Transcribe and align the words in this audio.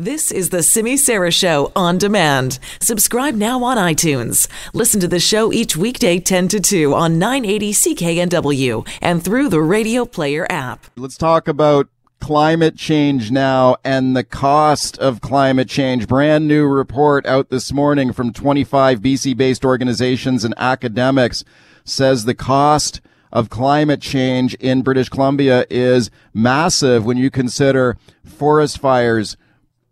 This 0.00 0.30
is 0.30 0.50
the 0.50 0.62
Simi 0.62 0.96
Sara 0.96 1.32
Show 1.32 1.72
on 1.74 1.98
demand. 1.98 2.60
Subscribe 2.80 3.34
now 3.34 3.64
on 3.64 3.76
iTunes. 3.76 4.46
Listen 4.72 5.00
to 5.00 5.08
the 5.08 5.18
show 5.18 5.52
each 5.52 5.76
weekday 5.76 6.20
10 6.20 6.46
to 6.46 6.60
2 6.60 6.94
on 6.94 7.18
980 7.18 7.72
CKNW 7.72 8.88
and 9.02 9.24
through 9.24 9.48
the 9.48 9.60
Radio 9.60 10.04
Player 10.04 10.46
app. 10.48 10.86
Let's 10.94 11.16
talk 11.16 11.48
about 11.48 11.88
climate 12.20 12.76
change 12.76 13.32
now 13.32 13.74
and 13.84 14.16
the 14.16 14.22
cost 14.22 14.96
of 14.98 15.20
climate 15.20 15.68
change. 15.68 16.06
Brand 16.06 16.46
new 16.46 16.68
report 16.68 17.26
out 17.26 17.50
this 17.50 17.72
morning 17.72 18.12
from 18.12 18.32
25 18.32 19.00
BC 19.00 19.36
based 19.36 19.64
organizations 19.64 20.44
and 20.44 20.54
academics 20.58 21.42
says 21.82 22.24
the 22.24 22.36
cost 22.36 23.00
of 23.32 23.50
climate 23.50 24.00
change 24.00 24.54
in 24.60 24.82
British 24.82 25.08
Columbia 25.08 25.66
is 25.68 26.08
massive 26.32 27.04
when 27.04 27.16
you 27.16 27.32
consider 27.32 27.96
forest 28.24 28.78
fires 28.78 29.36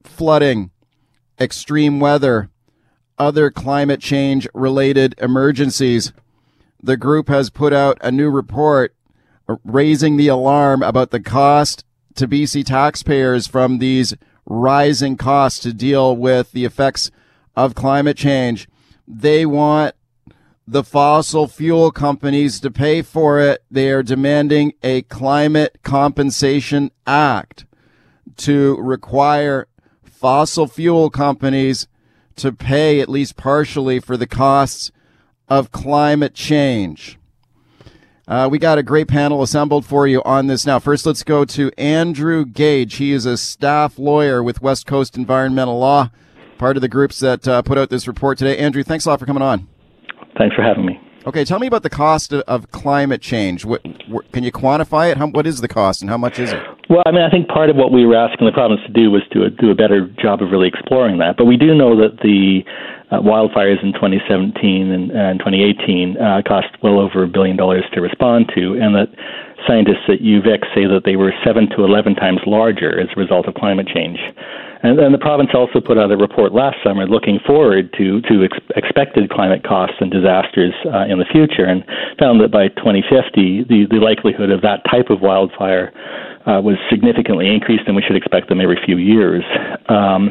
flooding, 0.08 0.70
extreme 1.38 2.00
weather, 2.00 2.50
other 3.18 3.50
climate 3.50 4.00
change 4.00 4.46
related 4.54 5.14
emergencies. 5.18 6.12
The 6.82 6.96
group 6.96 7.28
has 7.28 7.50
put 7.50 7.72
out 7.72 7.98
a 8.00 8.12
new 8.12 8.30
report 8.30 8.94
uh, 9.48 9.56
raising 9.64 10.16
the 10.16 10.28
alarm 10.28 10.82
about 10.82 11.10
the 11.10 11.20
cost 11.20 11.84
to 12.16 12.28
BC 12.28 12.64
taxpayers 12.64 13.46
from 13.46 13.78
these 13.78 14.14
rising 14.44 15.16
costs 15.16 15.60
to 15.60 15.72
deal 15.72 16.16
with 16.16 16.52
the 16.52 16.64
effects 16.64 17.10
of 17.54 17.74
climate 17.74 18.16
change. 18.16 18.68
They 19.06 19.46
want 19.46 19.94
the 20.66 20.82
fossil 20.82 21.46
fuel 21.46 21.90
companies 21.90 22.60
to 22.60 22.70
pay 22.70 23.02
for 23.02 23.40
it. 23.40 23.62
They 23.70 23.90
are 23.90 24.02
demanding 24.02 24.72
a 24.82 25.02
climate 25.02 25.78
compensation 25.82 26.90
act 27.06 27.66
to 28.38 28.76
require 28.76 29.68
fossil 30.26 30.66
fuel 30.66 31.08
companies 31.08 31.86
to 32.34 32.50
pay 32.50 32.98
at 32.98 33.08
least 33.08 33.36
partially 33.36 34.00
for 34.00 34.16
the 34.16 34.26
costs 34.26 34.90
of 35.48 35.70
climate 35.70 36.34
change. 36.34 37.16
Uh, 38.26 38.48
we 38.50 38.58
got 38.58 38.76
a 38.76 38.82
great 38.82 39.06
panel 39.06 39.40
assembled 39.40 39.86
for 39.86 40.04
you 40.04 40.20
on 40.24 40.48
this 40.48 40.66
now. 40.66 40.80
First, 40.80 41.06
let's 41.06 41.22
go 41.22 41.44
to 41.44 41.70
Andrew 41.78 42.44
Gage. 42.44 42.96
He 42.96 43.12
is 43.12 43.24
a 43.24 43.36
staff 43.36 44.00
lawyer 44.00 44.42
with 44.42 44.60
West 44.60 44.84
Coast 44.84 45.16
Environmental 45.16 45.78
Law, 45.78 46.10
part 46.58 46.76
of 46.76 46.80
the 46.80 46.88
groups 46.88 47.20
that 47.20 47.46
uh, 47.46 47.62
put 47.62 47.78
out 47.78 47.88
this 47.90 48.08
report 48.08 48.36
today. 48.36 48.58
Andrew, 48.58 48.82
thanks 48.82 49.06
a 49.06 49.10
lot 49.10 49.20
for 49.20 49.26
coming 49.26 49.44
on. 49.44 49.68
Thanks 50.36 50.56
for 50.56 50.62
having 50.62 50.86
me. 50.86 51.00
Okay, 51.24 51.44
tell 51.44 51.60
me 51.60 51.68
about 51.68 51.84
the 51.84 51.90
cost 51.90 52.32
of, 52.32 52.40
of 52.48 52.72
climate 52.72 53.22
change. 53.22 53.64
What, 53.64 53.80
what, 54.08 54.32
can 54.32 54.42
you 54.42 54.50
quantify 54.50 55.12
it? 55.12 55.18
How, 55.18 55.28
what 55.28 55.46
is 55.46 55.60
the 55.60 55.68
cost 55.68 56.00
and 56.00 56.10
how 56.10 56.18
much 56.18 56.40
is 56.40 56.52
it? 56.52 56.60
Well, 56.88 57.02
I 57.04 57.10
mean, 57.10 57.22
I 57.22 57.30
think 57.30 57.48
part 57.48 57.68
of 57.68 57.74
what 57.74 57.90
we 57.90 58.06
were 58.06 58.14
asking 58.14 58.46
the 58.46 58.52
province 58.52 58.80
to 58.86 58.92
do 58.92 59.10
was 59.10 59.22
to 59.32 59.50
do 59.50 59.70
a 59.70 59.74
better 59.74 60.06
job 60.22 60.40
of 60.40 60.52
really 60.52 60.68
exploring 60.68 61.18
that. 61.18 61.36
But 61.36 61.46
we 61.46 61.56
do 61.56 61.74
know 61.74 61.96
that 61.98 62.22
the 62.22 62.62
uh, 63.10 63.18
wildfires 63.20 63.82
in 63.82 63.92
2017 63.92 64.90
and, 64.92 65.10
and 65.10 65.38
2018 65.40 66.16
uh, 66.16 66.42
cost 66.46 66.68
well 66.82 67.00
over 67.00 67.24
a 67.24 67.28
billion 67.28 67.56
dollars 67.56 67.84
to 67.94 68.00
respond 68.00 68.52
to, 68.54 68.78
and 68.78 68.94
that 68.94 69.10
scientists 69.66 70.06
at 70.06 70.22
UVic 70.22 70.62
say 70.74 70.86
that 70.86 71.02
they 71.04 71.16
were 71.16 71.32
seven 71.44 71.68
to 71.70 71.82
11 71.82 72.14
times 72.14 72.38
larger 72.46 73.00
as 73.00 73.08
a 73.16 73.20
result 73.20 73.46
of 73.46 73.54
climate 73.54 73.88
change. 73.92 74.18
And 74.82 74.98
then 74.98 75.10
the 75.10 75.18
province 75.18 75.50
also 75.54 75.80
put 75.80 75.98
out 75.98 76.12
a 76.12 76.16
report 76.16 76.52
last 76.52 76.76
summer 76.84 77.06
looking 77.06 77.40
forward 77.44 77.92
to, 77.98 78.20
to 78.22 78.44
ex- 78.44 78.62
expected 78.76 79.30
climate 79.30 79.64
costs 79.64 79.96
and 79.98 80.10
disasters 80.10 80.74
uh, 80.86 81.10
in 81.10 81.18
the 81.18 81.24
future 81.32 81.64
and 81.64 81.82
found 82.20 82.40
that 82.42 82.52
by 82.52 82.68
2050, 82.68 83.64
the, 83.64 83.86
the 83.90 83.98
likelihood 83.98 84.50
of 84.50 84.62
that 84.62 84.84
type 84.88 85.10
of 85.10 85.20
wildfire 85.20 85.90
uh, 86.46 86.60
was 86.60 86.76
significantly 86.90 87.48
increased, 87.48 87.82
and 87.86 87.96
we 87.96 88.02
should 88.02 88.16
expect 88.16 88.48
them 88.48 88.60
every 88.60 88.78
few 88.84 88.96
years. 88.96 89.44
Um, 89.88 90.30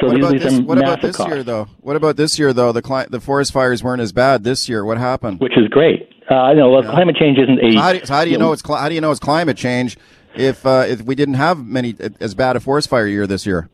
so 0.00 0.08
what 0.08 0.14
these, 0.14 0.24
about 0.24 0.32
these 0.32 0.42
this, 0.42 0.60
what 0.60 0.78
about 0.78 1.00
this 1.00 1.16
costs. 1.16 1.32
year, 1.32 1.42
though? 1.42 1.68
What 1.80 1.96
about 1.96 2.16
this 2.16 2.38
year, 2.38 2.52
though? 2.52 2.72
The 2.72 2.82
cli- 2.82 3.06
the 3.10 3.20
forest 3.20 3.52
fires 3.52 3.82
weren't 3.82 4.02
as 4.02 4.12
bad 4.12 4.44
this 4.44 4.68
year. 4.68 4.84
What 4.84 4.98
happened? 4.98 5.40
Which 5.40 5.56
is 5.56 5.68
great. 5.68 6.08
Uh, 6.30 6.50
you 6.50 6.56
know, 6.56 6.70
well, 6.70 6.84
yeah. 6.84 6.90
climate 6.90 7.16
change 7.16 7.38
isn't 7.38 7.58
a. 7.58 7.72
So 7.72 7.78
how, 7.78 7.92
do 7.92 7.98
you, 7.98 8.06
so 8.06 8.14
how 8.14 8.24
do 8.24 8.30
you, 8.30 8.38
know, 8.38 8.46
know 8.46 8.52
it's 8.52 8.62
how 8.66 8.88
do 8.88 8.94
you 8.94 9.00
know 9.00 9.10
it's 9.10 9.20
climate 9.20 9.56
change 9.56 9.96
if 10.34 10.66
uh, 10.66 10.84
if 10.88 11.02
we 11.02 11.14
didn't 11.14 11.34
have 11.34 11.64
many 11.64 11.94
as 12.20 12.34
bad 12.34 12.56
a 12.56 12.60
forest 12.60 12.88
fire 12.88 13.06
year 13.06 13.26
this 13.26 13.46
year? 13.46 13.68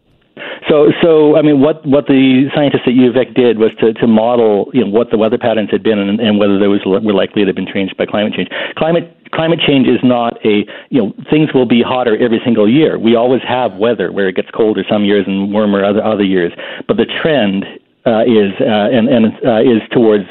So, 0.69 0.93
so 1.03 1.37
I 1.37 1.43
mean, 1.43 1.61
what 1.61 1.85
what 1.87 2.07
the 2.07 2.47
scientists 2.55 2.87
at 2.87 2.93
UVic 2.93 3.35
did 3.35 3.59
was 3.59 3.71
to, 3.81 3.93
to 3.95 4.07
model, 4.07 4.71
you 4.73 4.85
know, 4.85 4.91
what 4.91 5.11
the 5.11 5.19
weather 5.19 5.39
patterns 5.39 5.71
had 5.71 5.83
been 5.83 5.99
and, 5.99 6.21
and 6.21 6.39
whether 6.39 6.59
those 6.59 6.81
were 6.87 7.01
likely 7.13 7.43
to 7.43 7.47
have 7.47 7.57
been 7.57 7.67
changed 7.67 7.97
by 7.97 8.07
climate 8.07 8.35
change. 8.35 8.49
Climate 8.77 9.17
climate 9.33 9.61
change 9.67 9.87
is 9.87 10.01
not 10.03 10.45
a, 10.45 10.67
you 10.91 11.03
know, 11.03 11.13
things 11.31 11.53
will 11.55 11.67
be 11.67 11.83
hotter 11.83 12.17
every 12.17 12.41
single 12.45 12.69
year. 12.69 12.99
We 12.99 13.17
always 13.17 13.43
have 13.47 13.75
weather 13.75 14.13
where 14.13 14.29
it 14.29 14.37
gets 14.37 14.51
colder 14.51 14.85
some 14.91 15.05
years 15.05 15.25
and 15.27 15.53
warmer 15.53 15.85
other 15.85 16.03
other 16.03 16.25
years, 16.25 16.53
but 16.87 16.97
the 16.97 17.07
trend 17.07 17.65
uh, 18.07 18.23
is 18.23 18.53
uh, 18.61 18.97
and 18.97 19.09
and 19.09 19.27
uh, 19.45 19.61
is 19.61 19.83
towards 19.93 20.25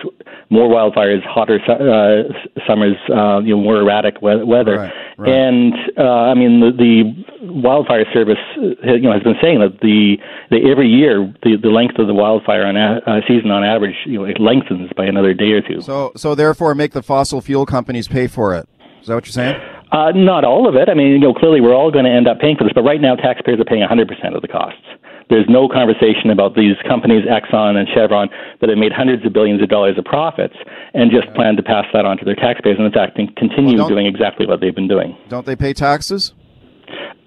more 0.51 0.67
wildfires, 0.67 1.23
hotter 1.25 1.59
uh, 1.69 2.23
summers, 2.67 2.95
uh, 3.15 3.39
you 3.39 3.55
know, 3.55 3.61
more 3.61 3.77
erratic 3.77 4.19
we- 4.21 4.43
weather. 4.43 4.77
Right, 4.77 4.93
right. 5.17 5.31
And 5.31 5.73
uh, 5.97 6.03
I 6.03 6.33
mean, 6.33 6.59
the, 6.59 6.71
the 6.71 7.51
wildfire 7.53 8.05
service, 8.11 8.39
you 8.57 9.01
know, 9.01 9.13
has 9.13 9.21
been 9.21 9.35
saying 9.41 9.59
that 9.59 9.79
the, 9.81 10.17
the 10.49 10.69
every 10.71 10.87
year 10.87 11.31
the, 11.43 11.55
the 11.61 11.69
length 11.69 11.99
of 11.99 12.07
the 12.07 12.15
wildfire 12.15 12.65
on 12.65 12.75
a, 12.77 12.99
uh, 13.05 13.21
season 13.27 13.51
on 13.51 13.63
average, 13.63 13.95
you 14.05 14.17
know, 14.17 14.25
it 14.25 14.39
lengthens 14.39 14.89
by 14.97 15.05
another 15.05 15.35
day 15.35 15.51
or 15.51 15.61
two. 15.61 15.81
So, 15.81 16.11
so 16.15 16.33
therefore, 16.33 16.73
make 16.73 16.93
the 16.93 17.03
fossil 17.03 17.41
fuel 17.41 17.67
companies 17.67 18.07
pay 18.07 18.25
for 18.25 18.55
it. 18.55 18.67
Is 19.01 19.07
that 19.07 19.15
what 19.15 19.25
you're 19.25 19.33
saying? 19.33 19.59
Uh, 19.91 20.11
not 20.13 20.43
all 20.43 20.67
of 20.67 20.75
it. 20.75 20.89
I 20.89 20.93
mean, 20.93 21.07
you 21.11 21.19
know, 21.19 21.33
clearly 21.33 21.61
we're 21.61 21.73
all 21.73 21.91
going 21.91 22.05
to 22.05 22.11
end 22.11 22.27
up 22.27 22.39
paying 22.39 22.57
for 22.57 22.63
this, 22.63 22.73
but 22.73 22.83
right 22.83 23.01
now 23.01 23.15
taxpayers 23.15 23.59
are 23.59 23.65
paying 23.65 23.81
100% 23.81 24.35
of 24.35 24.41
the 24.41 24.47
costs. 24.47 24.81
There's 25.29 25.45
no 25.47 25.69
conversation 25.69 26.31
about 26.31 26.55
these 26.55 26.75
companies, 26.87 27.23
Exxon 27.25 27.77
and 27.77 27.87
Chevron, 27.93 28.29
that 28.61 28.69
have 28.69 28.77
made 28.77 28.91
hundreds 28.91 29.23
of 29.25 29.31
billions 29.33 29.61
of 29.61 29.69
dollars 29.69 29.97
of 29.97 30.05
profits 30.05 30.55
and 30.93 31.11
just 31.11 31.31
plan 31.35 31.55
to 31.55 31.63
pass 31.63 31.85
that 31.93 32.03
on 32.05 32.17
to 32.17 32.25
their 32.25 32.35
taxpayers 32.35 32.77
and, 32.77 32.85
in 32.85 32.91
fact, 32.91 33.15
continue 33.37 33.77
well, 33.77 33.87
doing 33.87 34.07
exactly 34.07 34.47
what 34.47 34.59
they've 34.59 34.73
been 34.73 34.87
doing. 34.87 35.15
Don't 35.29 35.45
they 35.45 35.55
pay 35.55 35.73
taxes? 35.73 36.33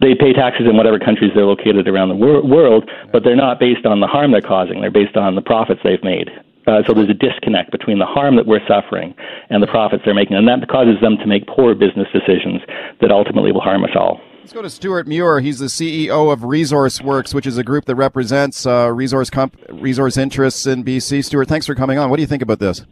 They 0.00 0.16
pay 0.16 0.32
taxes 0.32 0.66
in 0.68 0.76
whatever 0.76 0.98
countries 0.98 1.30
they're 1.32 1.46
located 1.46 1.86
around 1.86 2.08
the 2.08 2.16
wor- 2.16 2.44
world, 2.44 2.90
but 3.12 3.22
they're 3.22 3.36
not 3.36 3.60
based 3.60 3.86
on 3.86 4.00
the 4.00 4.08
harm 4.08 4.32
they're 4.32 4.40
causing. 4.40 4.80
They're 4.80 4.90
based 4.90 5.16
on 5.16 5.36
the 5.36 5.42
profits 5.42 5.80
they've 5.84 6.02
made. 6.02 6.28
Uh, 6.66 6.82
so 6.86 6.94
there's 6.94 7.10
a 7.10 7.14
disconnect 7.14 7.72
between 7.72 7.98
the 7.98 8.06
harm 8.06 8.36
that 8.36 8.46
we're 8.46 8.64
suffering 8.68 9.14
and 9.50 9.62
the 9.62 9.66
profits 9.66 10.02
they're 10.04 10.14
making, 10.14 10.36
and 10.36 10.46
that 10.46 10.66
causes 10.68 10.94
them 11.00 11.16
to 11.18 11.26
make 11.26 11.46
poor 11.46 11.74
business 11.74 12.06
decisions 12.12 12.60
that 13.00 13.10
ultimately 13.10 13.50
will 13.50 13.60
harm 13.60 13.82
us 13.84 13.90
all. 13.96 14.20
Let's 14.40 14.52
go 14.52 14.62
to 14.62 14.70
Stewart 14.70 15.06
Muir. 15.06 15.40
He's 15.40 15.60
the 15.60 15.66
CEO 15.66 16.32
of 16.32 16.42
Resource 16.42 17.00
Works, 17.00 17.32
which 17.32 17.46
is 17.46 17.58
a 17.58 17.64
group 17.64 17.84
that 17.84 17.94
represents 17.94 18.66
uh, 18.66 18.90
resource 18.92 19.30
comp- 19.30 19.56
resource 19.70 20.16
interests 20.16 20.66
in 20.66 20.84
BC. 20.84 21.24
Stewart, 21.24 21.48
thanks 21.48 21.66
for 21.66 21.76
coming 21.76 21.98
on. 21.98 22.10
What 22.10 22.16
do 22.16 22.22
you 22.22 22.26
think 22.26 22.42
about 22.42 22.58
this? 22.58 22.84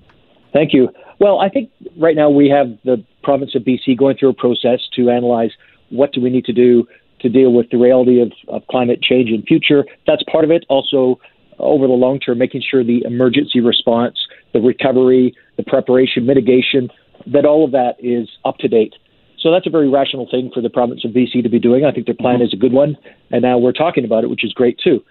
Thank 0.53 0.73
you. 0.73 0.91
Well, 1.19 1.41
I 1.41 1.49
think 1.49 1.71
right 1.97 2.17
now 2.17 2.31
we 2.31 2.49
have 2.49 2.79
the 2.85 3.05
province 3.23 3.55
of 3.55 3.63
BC 3.63 3.99
going 3.99 4.17
through 4.17 4.31
a 4.31 4.35
process 4.35 4.81
to 4.95 5.11
analyze 5.11 5.51
what 5.91 6.13
do 6.13 6.21
we 6.21 6.31
need 6.31 6.45
to 6.45 6.53
do 6.53 6.87
to 7.21 7.29
deal 7.29 7.53
with 7.53 7.69
the 7.71 7.77
reality 7.77 8.21
of, 8.21 8.33
of 8.49 8.67
climate 8.69 9.03
change 9.03 9.31
in 9.31 9.43
future. 9.43 9.85
That's 10.07 10.23
part 10.31 10.45
of 10.45 10.51
it. 10.51 10.65
Also, 10.69 11.21
over 11.61 11.87
the 11.87 11.93
long 11.93 12.19
term, 12.19 12.39
making 12.39 12.63
sure 12.69 12.83
the 12.85 13.03
emergency 13.05 13.61
response, 13.61 14.17
the 14.53 14.61
recovery, 14.61 15.35
the 15.57 15.63
preparation, 15.63 16.27
mitigation, 16.27 16.89
that 17.27 17.45
all 17.45 17.65
of 17.65 17.73
that 17.73 17.97
is 17.99 18.29
up 18.45 18.59
to 18.59 18.69
date. 18.69 18.95
So 19.39 19.51
that's 19.51 19.67
a 19.67 19.71
very 19.71 19.89
rational 19.89 20.29
thing 20.31 20.51
for 20.53 20.61
the 20.61 20.69
province 20.69 21.05
of 21.05 21.13
BC 21.13 21.43
to 21.43 21.49
be 21.49 21.59
doing. 21.59 21.85
I 21.85 21.93
think 21.93 22.07
their 22.07 22.15
plan 22.15 22.37
mm-hmm. 22.37 22.45
is 22.45 22.53
a 22.53 22.57
good 22.57 22.73
one, 22.73 22.97
and 23.31 23.43
now 23.43 23.59
we're 23.59 23.73
talking 23.73 24.05
about 24.05 24.25
it, 24.25 24.31
which 24.31 24.45
is 24.45 24.53
great 24.53 24.79
too. 24.79 25.03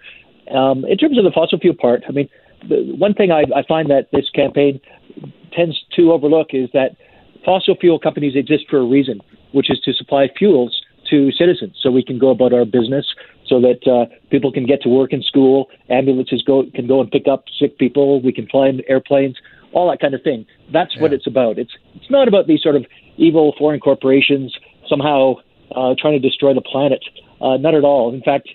Um, 0.54 0.84
in 0.84 0.96
terms 0.98 1.18
of 1.18 1.24
the 1.24 1.32
fossil 1.32 1.58
fuel 1.58 1.74
part, 1.74 2.02
I 2.08 2.12
mean, 2.12 2.28
the 2.68 2.94
one 2.96 3.14
thing 3.14 3.30
I, 3.30 3.44
I 3.54 3.62
find 3.66 3.90
that 3.90 4.08
this 4.12 4.28
campaign 4.30 4.80
tends 5.52 5.82
to 5.96 6.12
overlook 6.12 6.48
is 6.52 6.68
that 6.74 6.96
fossil 7.44 7.76
fuel 7.76 7.98
companies 7.98 8.36
exist 8.36 8.64
for 8.68 8.78
a 8.78 8.84
reason, 8.84 9.20
which 9.52 9.70
is 9.70 9.80
to 9.80 9.92
supply 9.92 10.28
fuels 10.38 10.82
to 11.08 11.32
citizens 11.32 11.76
so 11.80 11.90
we 11.90 12.04
can 12.04 12.18
go 12.18 12.30
about 12.30 12.52
our 12.52 12.64
business 12.64 13.06
so 13.50 13.60
that 13.60 13.86
uh, 13.86 14.06
people 14.30 14.52
can 14.52 14.64
get 14.64 14.80
to 14.82 14.88
work 14.88 15.12
and 15.12 15.22
school, 15.24 15.68
ambulances 15.90 16.42
go 16.46 16.64
can 16.74 16.86
go 16.86 17.00
and 17.00 17.10
pick 17.10 17.26
up 17.28 17.44
sick 17.58 17.76
people, 17.78 18.22
we 18.22 18.32
can 18.32 18.46
fly 18.46 18.68
in 18.68 18.80
airplanes, 18.88 19.36
all 19.72 19.90
that 19.90 20.00
kind 20.00 20.14
of 20.14 20.22
thing. 20.22 20.46
That's 20.72 20.94
yeah. 20.94 21.02
what 21.02 21.12
it's 21.12 21.26
about. 21.26 21.58
It's 21.58 21.72
it's 21.96 22.10
not 22.10 22.28
about 22.28 22.46
these 22.46 22.62
sort 22.62 22.76
of 22.76 22.86
evil 23.16 23.54
foreign 23.58 23.80
corporations 23.80 24.56
somehow 24.88 25.34
uh, 25.74 25.94
trying 26.00 26.20
to 26.20 26.20
destroy 26.20 26.54
the 26.54 26.62
planet. 26.62 27.04
Uh, 27.40 27.56
not 27.56 27.74
at 27.74 27.84
all. 27.84 28.14
In 28.14 28.22
fact, 28.22 28.48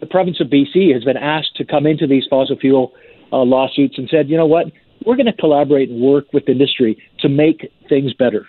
the 0.00 0.06
province 0.06 0.40
of 0.40 0.48
BC 0.48 0.92
has 0.94 1.04
been 1.04 1.16
asked 1.16 1.56
to 1.56 1.64
come 1.64 1.86
into 1.86 2.06
these 2.06 2.24
fossil 2.30 2.56
fuel 2.56 2.92
uh, 3.32 3.38
lawsuits 3.38 3.98
and 3.98 4.08
said, 4.08 4.28
you 4.28 4.36
know 4.36 4.46
what, 4.46 4.66
we're 5.04 5.16
going 5.16 5.26
to 5.26 5.32
collaborate 5.32 5.90
and 5.90 6.00
work 6.00 6.32
with 6.32 6.48
industry 6.48 6.96
to 7.20 7.28
make 7.28 7.72
things 7.88 8.12
better. 8.14 8.46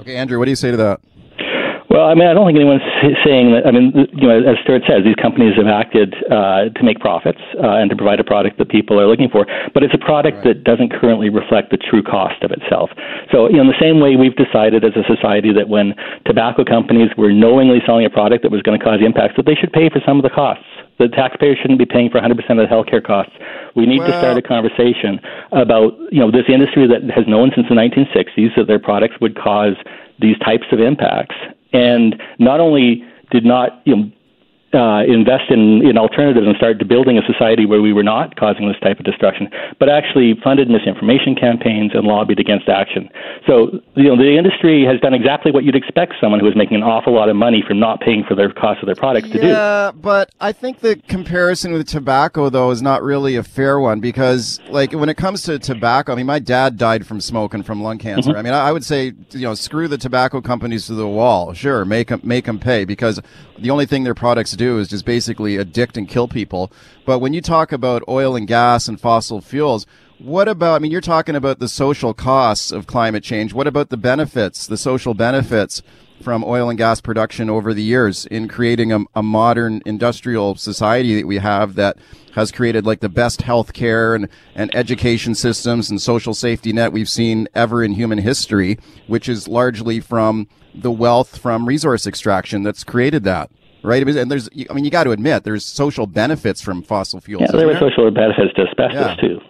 Okay, 0.00 0.16
Andrew, 0.16 0.38
what 0.38 0.44
do 0.44 0.50
you 0.50 0.56
say 0.56 0.70
to 0.70 0.76
that? 0.76 1.00
Well, 1.98 2.06
I 2.06 2.14
mean, 2.14 2.30
I 2.30 2.32
don't 2.32 2.46
think 2.46 2.54
anyone's 2.54 2.86
saying 3.26 3.58
that. 3.58 3.66
I 3.66 3.74
mean, 3.74 3.90
you 4.14 4.30
know, 4.30 4.38
as 4.38 4.54
Stewart 4.62 4.86
says, 4.86 5.02
these 5.02 5.18
companies 5.18 5.58
have 5.58 5.66
acted 5.66 6.14
uh, 6.30 6.70
to 6.70 6.82
make 6.86 7.02
profits 7.02 7.42
uh, 7.58 7.82
and 7.82 7.90
to 7.90 7.98
provide 7.98 8.22
a 8.22 8.24
product 8.24 8.54
that 8.62 8.70
people 8.70 9.02
are 9.02 9.08
looking 9.10 9.26
for, 9.26 9.50
but 9.74 9.82
it's 9.82 9.90
a 9.90 9.98
product 9.98 10.46
right. 10.46 10.54
that 10.54 10.62
doesn't 10.62 10.94
currently 10.94 11.26
reflect 11.26 11.74
the 11.74 11.76
true 11.76 11.98
cost 11.98 12.38
of 12.46 12.54
itself. 12.54 12.94
So, 13.34 13.50
you 13.50 13.58
know, 13.58 13.66
in 13.66 13.70
the 13.74 13.82
same 13.82 13.98
way 13.98 14.14
we've 14.14 14.38
decided 14.38 14.86
as 14.86 14.94
a 14.94 15.02
society 15.10 15.50
that 15.58 15.66
when 15.66 15.98
tobacco 16.22 16.62
companies 16.62 17.10
were 17.18 17.34
knowingly 17.34 17.82
selling 17.82 18.06
a 18.06 18.10
product 18.14 18.46
that 18.46 18.54
was 18.54 18.62
going 18.62 18.78
to 18.78 18.84
cause 18.84 19.02
impacts, 19.02 19.34
that 19.34 19.50
they 19.50 19.58
should 19.58 19.74
pay 19.74 19.90
for 19.90 19.98
some 20.06 20.18
of 20.18 20.22
the 20.22 20.30
costs 20.30 20.70
The 21.02 21.10
taxpayer 21.10 21.58
shouldn't 21.58 21.82
be 21.82 21.86
paying 21.86 22.14
for 22.14 22.22
100% 22.22 22.30
of 22.30 22.62
the 22.62 22.70
healthcare 22.70 23.02
costs. 23.02 23.34
We 23.74 23.86
need 23.86 24.06
well, 24.06 24.14
to 24.14 24.18
start 24.22 24.38
a 24.38 24.42
conversation 24.42 25.18
about 25.50 25.98
you 26.14 26.22
know 26.22 26.30
this 26.30 26.46
industry 26.46 26.86
that 26.86 27.10
has 27.10 27.26
known 27.26 27.50
since 27.58 27.66
the 27.66 27.74
1960s 27.74 28.54
that 28.54 28.70
their 28.70 28.78
products 28.78 29.18
would 29.18 29.34
cause 29.34 29.74
these 30.20 30.38
types 30.38 30.66
of 30.72 30.80
impacts, 30.80 31.34
and 31.72 32.20
not 32.38 32.60
only 32.60 33.04
did 33.30 33.44
not 33.44 33.82
you 33.84 33.96
know 33.96 34.10
uh, 34.74 35.02
invest 35.08 35.50
in, 35.50 35.80
in 35.86 35.96
alternatives 35.96 36.46
and 36.46 36.54
start 36.56 36.76
building 36.86 37.16
a 37.16 37.22
society 37.24 37.64
where 37.64 37.80
we 37.80 37.92
were 37.92 38.02
not 38.02 38.36
causing 38.36 38.68
this 38.68 38.76
type 38.82 38.98
of 38.98 39.04
destruction, 39.04 39.48
but 39.78 39.88
actually 39.88 40.34
funded 40.44 40.68
misinformation 40.68 41.34
campaigns 41.34 41.92
and 41.94 42.06
lobbied 42.06 42.38
against 42.38 42.68
action. 42.68 43.08
So, 43.46 43.80
you 43.94 44.04
know, 44.04 44.16
the 44.16 44.36
industry 44.36 44.84
has 44.84 45.00
done 45.00 45.14
exactly 45.14 45.52
what 45.52 45.64
you'd 45.64 45.76
expect 45.76 46.14
someone 46.20 46.40
who 46.40 46.48
is 46.48 46.56
making 46.56 46.76
an 46.76 46.82
awful 46.82 47.14
lot 47.14 47.30
of 47.30 47.36
money 47.36 47.64
from 47.66 47.80
not 47.80 48.00
paying 48.00 48.24
for 48.28 48.34
their 48.34 48.52
cost 48.52 48.82
of 48.82 48.86
their 48.86 48.94
products 48.94 49.30
to 49.30 49.40
do. 49.40 49.46
Yeah, 49.46 49.90
but 49.94 50.30
I 50.38 50.52
think 50.52 50.80
the 50.80 50.96
comparison 51.08 51.72
with 51.72 51.88
tobacco, 51.88 52.50
though, 52.50 52.70
is 52.70 52.82
not 52.82 53.02
really 53.02 53.36
a 53.36 53.42
fair 53.42 53.80
one 53.80 54.00
because, 54.00 54.60
like, 54.68 54.92
when 54.92 55.08
it 55.08 55.16
comes 55.16 55.42
to 55.44 55.58
tobacco, 55.58 56.12
I 56.12 56.16
mean, 56.16 56.26
my 56.26 56.40
dad 56.40 56.76
died 56.76 57.06
from 57.06 57.20
smoking 57.20 57.62
from 57.62 57.82
lung 57.82 57.96
cancer. 57.96 58.30
Mm-hmm. 58.30 58.38
I 58.38 58.42
mean, 58.42 58.52
I 58.52 58.70
would 58.70 58.84
say, 58.84 59.12
you 59.30 59.40
know, 59.40 59.54
screw 59.54 59.88
the 59.88 59.98
tobacco 59.98 60.42
companies 60.42 60.86
to 60.88 60.94
the 60.94 61.08
wall. 61.08 61.54
Sure, 61.54 61.86
make 61.86 62.08
them, 62.08 62.20
make 62.22 62.44
them 62.44 62.58
pay 62.58 62.84
because 62.84 63.20
the 63.58 63.70
only 63.70 63.86
thing 63.86 64.04
their 64.04 64.14
products 64.14 64.57
do 64.58 64.78
is 64.78 64.88
just 64.88 65.06
basically 65.06 65.56
addict 65.56 65.96
and 65.96 66.08
kill 66.08 66.28
people. 66.28 66.70
But 67.06 67.20
when 67.20 67.32
you 67.32 67.40
talk 67.40 67.72
about 67.72 68.02
oil 68.08 68.36
and 68.36 68.46
gas 68.46 68.88
and 68.88 69.00
fossil 69.00 69.40
fuels, 69.40 69.86
what 70.18 70.48
about, 70.48 70.74
I 70.74 70.78
mean, 70.80 70.90
you're 70.90 71.00
talking 71.00 71.36
about 71.36 71.60
the 71.60 71.68
social 71.68 72.12
costs 72.12 72.72
of 72.72 72.86
climate 72.86 73.22
change. 73.22 73.54
What 73.54 73.68
about 73.68 73.88
the 73.88 73.96
benefits, 73.96 74.66
the 74.66 74.76
social 74.76 75.14
benefits 75.14 75.80
from 76.22 76.42
oil 76.44 76.68
and 76.68 76.76
gas 76.76 77.00
production 77.00 77.48
over 77.48 77.72
the 77.72 77.82
years 77.82 78.26
in 78.26 78.48
creating 78.48 78.92
a, 78.92 79.00
a 79.14 79.22
modern 79.22 79.80
industrial 79.86 80.56
society 80.56 81.14
that 81.14 81.26
we 81.26 81.38
have 81.38 81.76
that 81.76 81.96
has 82.34 82.50
created 82.50 82.84
like 82.84 83.00
the 83.00 83.08
best 83.08 83.42
health 83.42 83.72
care 83.72 84.14
and, 84.14 84.28
and 84.54 84.74
education 84.74 85.34
systems 85.34 85.88
and 85.90 86.00
social 86.00 86.34
safety 86.34 86.72
net 86.72 86.92
we've 86.92 87.08
seen 87.08 87.48
ever 87.54 87.84
in 87.84 87.92
human 87.92 88.18
history, 88.18 88.78
which 89.06 89.28
is 89.28 89.46
largely 89.46 90.00
from 90.00 90.48
the 90.74 90.90
wealth 90.90 91.38
from 91.38 91.66
resource 91.66 92.06
extraction 92.06 92.62
that's 92.62 92.84
created 92.84 93.24
that 93.24 93.50
right? 93.82 94.06
And 94.06 94.30
there's, 94.30 94.48
I 94.70 94.72
mean, 94.72 94.84
you 94.84 94.90
got 94.90 95.04
to 95.04 95.12
admit, 95.12 95.44
there's 95.44 95.64
social 95.64 96.06
benefits 96.06 96.60
from 96.60 96.82
fossil 96.82 97.20
fuels. 97.20 97.42
Yeah, 97.42 97.56
there 97.56 97.70
are 97.70 97.78
social 97.78 98.10
benefits 98.10 98.54
to 98.56 98.62
asbestos 98.68 98.94
yeah. 98.94 99.14
too, 99.16 99.40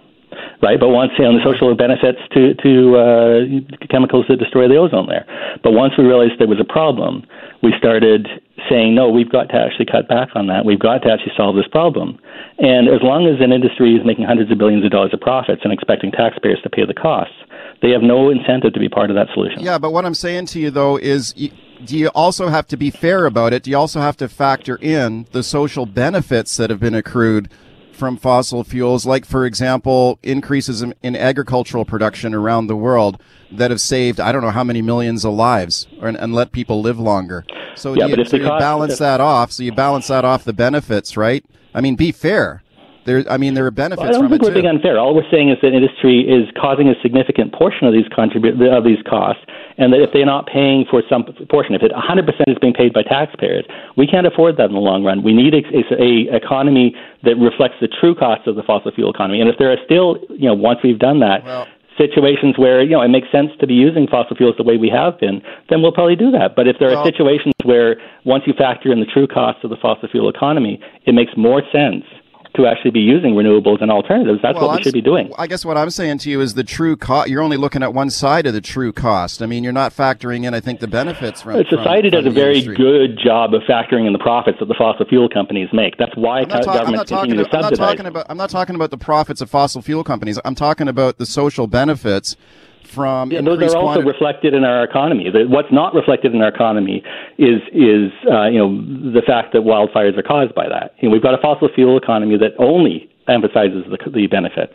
right? 0.63 0.79
But 0.79 0.89
once 0.89 1.13
you 1.19 1.25
know, 1.25 1.37
the 1.39 1.45
social 1.45 1.75
benefits 1.75 2.19
to 2.33 2.55
to 2.55 2.97
uh, 2.97 3.87
chemicals 3.91 4.27
that 4.29 4.37
destroy 4.37 4.69
the 4.69 4.77
ozone 4.77 5.07
layer. 5.07 5.27
But 5.63 5.73
once 5.73 5.95
we 5.97 6.05
realized 6.05 6.39
there 6.39 6.49
was 6.49 6.61
a 6.61 6.73
problem, 6.73 7.25
we 7.63 7.73
started 7.79 8.29
saying, 8.69 8.95
no, 8.95 9.09
we've 9.09 9.31
got 9.31 9.49
to 9.51 9.55
actually 9.55 9.87
cut 9.87 10.09
back 10.09 10.29
on 10.35 10.47
that. 10.49 10.65
We've 10.65 10.79
got 10.79 10.99
to 11.03 11.11
actually 11.11 11.33
solve 11.37 11.57
this 11.57 11.69
problem. 11.71 12.19
And 12.59 12.89
as 12.89 13.01
long 13.03 13.27
as 13.27 13.41
an 13.41 13.53
industry 13.53 13.95
is 13.95 14.05
making 14.05 14.25
hundreds 14.25 14.51
of 14.51 14.59
billions 14.59 14.85
of 14.85 14.91
dollars 14.91 15.15
of 15.15 15.21
profits 15.21 15.63
and 15.65 15.73
expecting 15.73 16.11
taxpayers 16.11 16.59
to 16.63 16.71
pay 16.71 16.85
the 16.85 16.95
costs, 16.95 17.35
they 17.83 17.91
have 17.91 18.03
no 18.03 18.31
incentive 18.31 18.73
to 18.75 18.81
be 18.81 18.89
part 18.89 19.11
of 19.11 19.17
that 19.17 19.29
solution. 19.33 19.61
Yeah, 19.61 19.79
but 19.79 19.93
what 19.93 20.05
I'm 20.05 20.15
saying 20.15 20.47
to 20.47 20.61
you 20.61 20.71
though 20.71 20.97
is 20.97 21.35
do 21.85 21.97
you 21.97 22.09
also 22.09 22.49
have 22.49 22.67
to 22.69 22.77
be 22.77 22.91
fair 22.91 23.27
about 23.27 23.53
it? 23.53 23.63
Do 23.63 23.71
you 23.71 23.79
also 23.79 24.01
have 24.01 24.17
to 24.19 24.29
factor 24.29 24.77
in 24.77 25.27
the 25.33 25.43
social 25.43 25.87
benefits 25.87 26.57
that 26.57 26.71
have 26.71 26.81
been 26.81 26.95
accrued 26.95 27.51
from 27.93 28.17
fossil 28.17 28.63
fuels, 28.63 29.05
like, 29.05 29.25
for 29.25 29.45
example, 29.45 30.19
increases 30.23 30.83
in, 30.83 30.95
in 31.03 31.17
agricultural 31.17 31.85
production 31.85 32.33
around 32.33 32.69
the 32.69 32.77
world 32.77 33.21
that 33.51 33.71
have 33.71 33.81
saved, 33.81 34.21
I 34.21 34.31
don't 34.31 34.43
know 34.43 34.51
how 34.51 34.63
many 34.63 34.83
millions 34.83 35.25
of 35.25 35.35
lives 35.35 35.89
or, 36.01 36.09
and 36.09 36.33
let 36.33 36.53
people 36.53 36.81
live 36.81 36.99
longer? 36.99 37.45
So, 37.75 37.95
yeah, 37.95 38.07
you, 38.07 38.25
so 38.25 38.37
you 38.37 38.45
balance 38.45 38.99
that 38.99 39.21
off. 39.21 39.51
So 39.51 39.65
you 39.65 39.73
balance 39.73 40.07
that 40.09 40.25
off 40.25 40.45
the 40.45 40.53
benefits, 40.53 41.17
right? 41.17 41.45
I 41.75 41.81
mean, 41.81 41.97
be 41.97 42.13
fair. 42.13 42.63
There, 43.09 43.25
I 43.33 43.39
mean, 43.39 43.55
there 43.55 43.65
are 43.65 43.71
benefits. 43.73 44.05
Well, 44.05 44.13
I 44.13 44.21
don't 44.21 44.29
think 44.29 44.43
we're 44.43 44.53
being 44.53 44.69
unfair. 44.69 45.01
All 45.01 45.17
we're 45.17 45.31
saying 45.33 45.49
is 45.49 45.57
that 45.65 45.73
industry 45.73 46.29
is 46.29 46.45
causing 46.61 46.93
a 46.93 46.95
significant 47.01 47.57
portion 47.57 47.89
of 47.89 47.95
these 47.97 48.05
contribute 48.13 48.61
of 48.61 48.85
these 48.85 49.01
costs, 49.09 49.41
and 49.81 49.97
that 49.97 50.05
if 50.05 50.13
they're 50.13 50.29
not 50.29 50.45
paying 50.45 50.85
for 50.85 51.01
some 51.09 51.25
portion, 51.49 51.75
if 51.75 51.81
it 51.81 51.91
100% 51.91 52.29
is 52.53 52.59
being 52.61 52.77
paid 52.77 52.93
by 52.93 53.01
taxpayers, 53.01 53.65
we 53.97 54.07
can't 54.07 54.27
afford 54.27 54.59
that 54.59 54.69
in 54.69 54.77
the 54.77 54.85
long 54.85 55.05
run. 55.05 55.23
We 55.25 55.33
need 55.33 55.57
a, 55.57 55.65
a, 55.73 55.81
a 55.97 56.37
economy 56.37 56.93
that 57.25 57.41
reflects 57.41 57.77
the 57.81 57.89
true 57.89 58.15
costs 58.15 58.47
of 58.47 58.57
the 58.57 58.63
fossil 58.63 58.93
fuel 58.93 59.09
economy. 59.09 59.41
And 59.41 59.49
if 59.49 59.57
there 59.57 59.73
are 59.73 59.81
still, 59.89 60.21
you 60.29 60.45
know, 60.45 60.55
once 60.55 60.81
we've 60.85 61.01
done 61.01 61.21
that. 61.21 61.45
Well, 61.45 61.67
situations 61.97 62.55
where 62.57 62.81
you 62.81 62.95
know 62.95 63.03
it 63.03 63.09
makes 63.09 63.27
sense 63.33 63.51
to 63.59 63.67
be 63.67 63.75
using 63.75 64.07
fossil 64.07 64.37
fuels 64.37 64.55
the 64.57 64.63
way 64.63 64.77
we 64.77 64.89
have 64.89 65.19
been, 65.19 65.43
then 65.69 65.83
we'll 65.83 65.91
probably 65.91 66.15
do 66.15 66.31
that. 66.31 66.55
But 66.55 66.69
if 66.69 66.77
there 66.79 66.95
are 66.95 67.05
situations 67.05 67.55
where 67.65 67.97
once 68.25 68.45
you 68.47 68.53
factor 68.53 68.93
in 68.93 69.01
the 69.01 69.07
true 69.07 69.27
costs 69.27 69.65
of 69.65 69.71
the 69.71 69.77
fossil 69.83 70.09
fuel 70.09 70.29
economy, 70.29 70.79
it 71.07 71.13
makes 71.13 71.33
more 71.37 71.61
sense 71.75 72.05
to 72.59 72.67
actually 72.67 72.91
be 72.91 73.01
using 73.01 73.35
renewables 73.35 73.81
and 73.81 73.91
alternatives. 73.91 74.41
That's 74.43 74.57
well, 74.57 74.67
what 74.67 74.73
we 74.73 74.77
I'm, 74.79 74.83
should 74.83 74.93
be 74.93 75.01
doing. 75.01 75.33
I 75.39 75.47
guess 75.47 75.65
what 75.65 75.79
I'm 75.79 75.91
saying 75.91 76.19
to 76.19 76.31
you 76.31 76.41
is 76.41 76.55
the 76.55 76.65
true 76.65 76.97
cost. 76.97 77.29
You're 77.29 77.43
only 77.43 77.57
looking 77.57 77.83
at 77.83 77.95
one 77.95 78.11
side 78.11 78.47
of 78.47 78.53
the 78.53 78.61
true 78.61 78.93
cost. 78.93 79.41
I 79.41 79.47
mean, 79.47 79.65
you're 79.65 79.73
not 79.73 79.95
factoring 79.95 80.45
in, 80.45 80.55
I 80.55 80.61
think, 80.61 80.81
the 80.81 80.89
benefits 80.89 81.43
from. 81.43 81.65
Society 81.71 82.11
from, 82.11 82.25
does 82.25 82.27
a 82.27 82.35
very 82.35 82.59
industry. 82.59 82.77
good 82.77 83.19
job 83.23 83.55
of 83.55 83.63
factoring 83.63 84.07
in 84.07 84.13
the 84.13 84.19
profits 84.19 84.59
that 84.59 84.67
the 84.67 84.75
fossil 84.75 85.07
fuel 85.07 85.29
companies 85.29 85.69
make. 85.73 85.97
That's 85.97 86.17
why 86.17 86.45
ta- 86.45 86.61
ta- 86.61 86.79
governments 86.79 87.11
continue 87.11 87.37
to 87.37 87.45
subsidize. 87.45 87.79
I'm 87.79 87.79
not, 87.79 87.91
talking 87.91 88.07
about, 88.07 88.27
I'm 88.29 88.37
not 88.37 88.51
talking 88.51 88.75
about 88.75 88.91
the 88.91 88.99
profits 88.99 89.41
of 89.41 89.49
fossil 89.49 89.81
fuel 89.81 90.03
companies. 90.05 90.39
I'm 90.45 90.55
talking 90.55 90.89
about 90.89 91.19
the 91.19 91.27
social 91.27 91.67
benefits 91.67 92.37
from 92.89 93.31
yeah, 93.31 93.41
those 93.41 93.75
are 93.75 93.77
also 93.77 94.03
reflected 94.03 94.55
in 94.55 94.65
our 94.65 94.85
economy. 94.85 95.31
The, 95.31 95.45
what's 95.47 95.73
not 95.73 95.95
reflected 95.95 96.35
in 96.35 96.43
our 96.43 96.49
economy 96.49 97.03
is 97.39 97.61
is 97.73 98.11
uh, 98.31 98.47
you 98.47 98.59
know 98.59 98.77
the 99.13 99.23
fact 99.27 99.53
that 99.53 99.63
wildfires 99.63 100.17
are 100.19 100.23
caused 100.23 100.55
by 100.55 100.69
that. 100.69 100.95
You 101.01 101.09
know, 101.09 101.13
we've 101.13 101.23
got 101.23 101.35
a 101.35 101.43
fossil 101.43 101.69
fuel 101.75 101.97
economy 101.97 102.37
that 102.39 102.53
only 102.59 103.11
emphasizes 103.29 103.85
the, 103.91 103.99
the 104.11 104.27
benefits. 104.27 104.75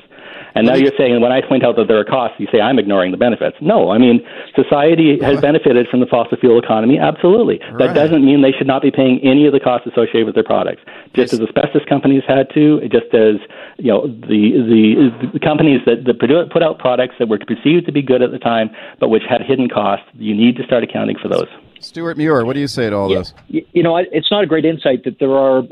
And 0.56 0.68
now 0.68 0.76
you're 0.76 0.94
saying 0.98 1.20
when 1.22 1.32
I 1.32 1.42
point 1.42 1.64
out 1.66 1.76
that 1.78 1.88
there 1.88 1.98
are 1.98 2.06
costs, 2.06 2.40
you 2.40 2.48
say 2.52 2.62
I'm 2.62 2.78
ignoring 2.78 3.12
the 3.12 3.18
benefits. 3.18 3.58
No, 3.62 3.92
I 3.92 3.98
mean 3.98 4.26
society 4.56 5.20
has 5.22 5.42
benefited 5.42 5.88
from 5.90 6.00
the 6.00 6.06
fossil 6.06 6.38
fuel 6.38 6.60
economy. 6.60 7.00
Absolutely, 7.00 7.60
right. 7.60 7.88
that 7.88 7.94
doesn't 7.94 8.24
mean 8.24 8.42
they 8.42 8.52
should 8.52 8.68
not 8.68 8.82
be 8.82 8.92
paying 8.92 9.20
any 9.24 9.48
of 9.48 9.54
the 9.54 9.60
costs 9.60 9.88
associated 9.88 10.26
with 10.26 10.36
their 10.36 10.44
products. 10.44 10.82
Just 11.14 11.34
as 11.34 11.40
asbestos 11.40 11.84
companies 11.90 12.24
had 12.28 12.50
to, 12.54 12.82
just 12.90 13.14
as 13.14 13.36
you 13.78 13.92
know 13.92 14.08
the 14.08 14.44
the, 14.70 15.30
the 15.34 15.40
companies 15.40 15.82
that, 15.86 16.06
that 16.06 16.20
put 16.20 16.64
out 16.64 16.80
products 16.80 17.16
that 17.20 17.28
were 17.28 17.40
perceived 17.40 17.86
to 17.86 17.92
be 17.92 18.02
good 18.02 18.22
at 18.22 18.32
the 18.32 18.40
time, 18.40 18.70
but 19.00 19.10
which 19.10 19.24
had 19.28 19.42
hidden 19.42 19.70
costs. 19.70 20.06
You 20.14 20.36
need 20.36 20.56
to 20.58 20.64
start 20.64 20.84
accounting 20.84 21.18
for 21.22 21.28
those. 21.28 21.48
Stewart 21.84 22.18
Muir, 22.18 22.46
what 22.46 22.54
do 22.54 22.60
you 22.60 22.68
say 22.68 22.90
to 22.90 22.96
all 22.96 23.10
yeah. 23.10 23.20
this? 23.20 23.34
You 23.48 23.84
know, 23.84 23.98
it's 23.98 24.32
not 24.32 24.44
a 24.44 24.48
great 24.48 24.66
insight 24.66 25.04
that 25.04 25.20
there 25.20 25.32
are 25.32 25.64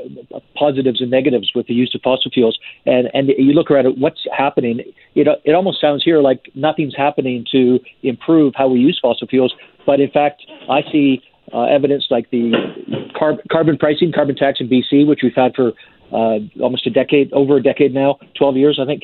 positives 0.56 1.02
and 1.02 1.10
negatives 1.10 1.52
with 1.56 1.68
the 1.68 1.74
use 1.74 1.94
of 1.96 2.02
fossil 2.02 2.32
fuels, 2.32 2.58
and 2.86 3.10
and 3.14 3.30
you 3.38 3.54
look 3.54 3.72
around 3.72 3.88
at 3.88 3.98
what's 3.98 4.26
happening. 4.36 4.80
It 5.16 5.28
it 5.44 5.54
almost 5.54 5.82
sounds 5.82 6.04
here 6.04 6.22
like 6.22 6.50
nothing's 6.56 6.96
happening 6.96 7.46
to 7.52 7.80
improve 8.04 8.54
how 8.56 8.68
we 8.68 8.80
use 8.80 9.00
fossil 9.02 9.28
fuels, 9.28 9.54
but 9.86 10.00
in 10.00 10.12
fact, 10.12 10.44
I 10.70 10.82
see 10.92 11.22
uh, 11.54 11.64
evidence 11.64 12.08
like 12.10 12.30
the 12.32 12.52
carb- 13.16 13.42
carbon 13.52 13.78
pricing, 13.78 14.12
carbon 14.14 14.36
tax 14.36 14.60
in 14.60 14.70
BC, 14.70 15.08
which 15.08 15.20
we've 15.24 15.36
had 15.36 15.54
for 15.56 15.74
uh, 16.12 16.40
almost 16.62 16.86
a 16.88 16.90
decade, 16.90 17.32
over 17.34 17.58
a 17.58 17.64
decade 17.64 17.94
now, 17.94 18.20
12 18.38 18.58
years, 18.58 18.80
I 18.82 18.86
think. 18.86 19.04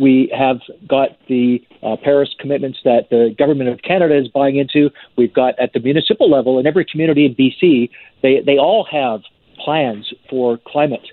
We 0.00 0.32
have 0.36 0.58
got 0.88 1.10
the 1.28 1.62
uh, 1.82 1.96
Paris 2.02 2.34
commitments 2.38 2.78
that 2.84 3.10
the 3.10 3.34
government 3.38 3.70
of 3.70 3.82
Canada 3.82 4.16
is 4.16 4.28
buying 4.28 4.56
into. 4.56 4.90
We've 5.16 5.32
got 5.32 5.58
at 5.58 5.72
the 5.72 5.80
municipal 5.80 6.30
level 6.30 6.58
in 6.58 6.66
every 6.66 6.84
community 6.84 7.26
in 7.26 7.34
BC, 7.34 7.90
they, 8.22 8.40
they 8.44 8.58
all 8.58 8.86
have 8.90 9.20
plans 9.62 10.12
for 10.28 10.58
climate. 10.66 11.06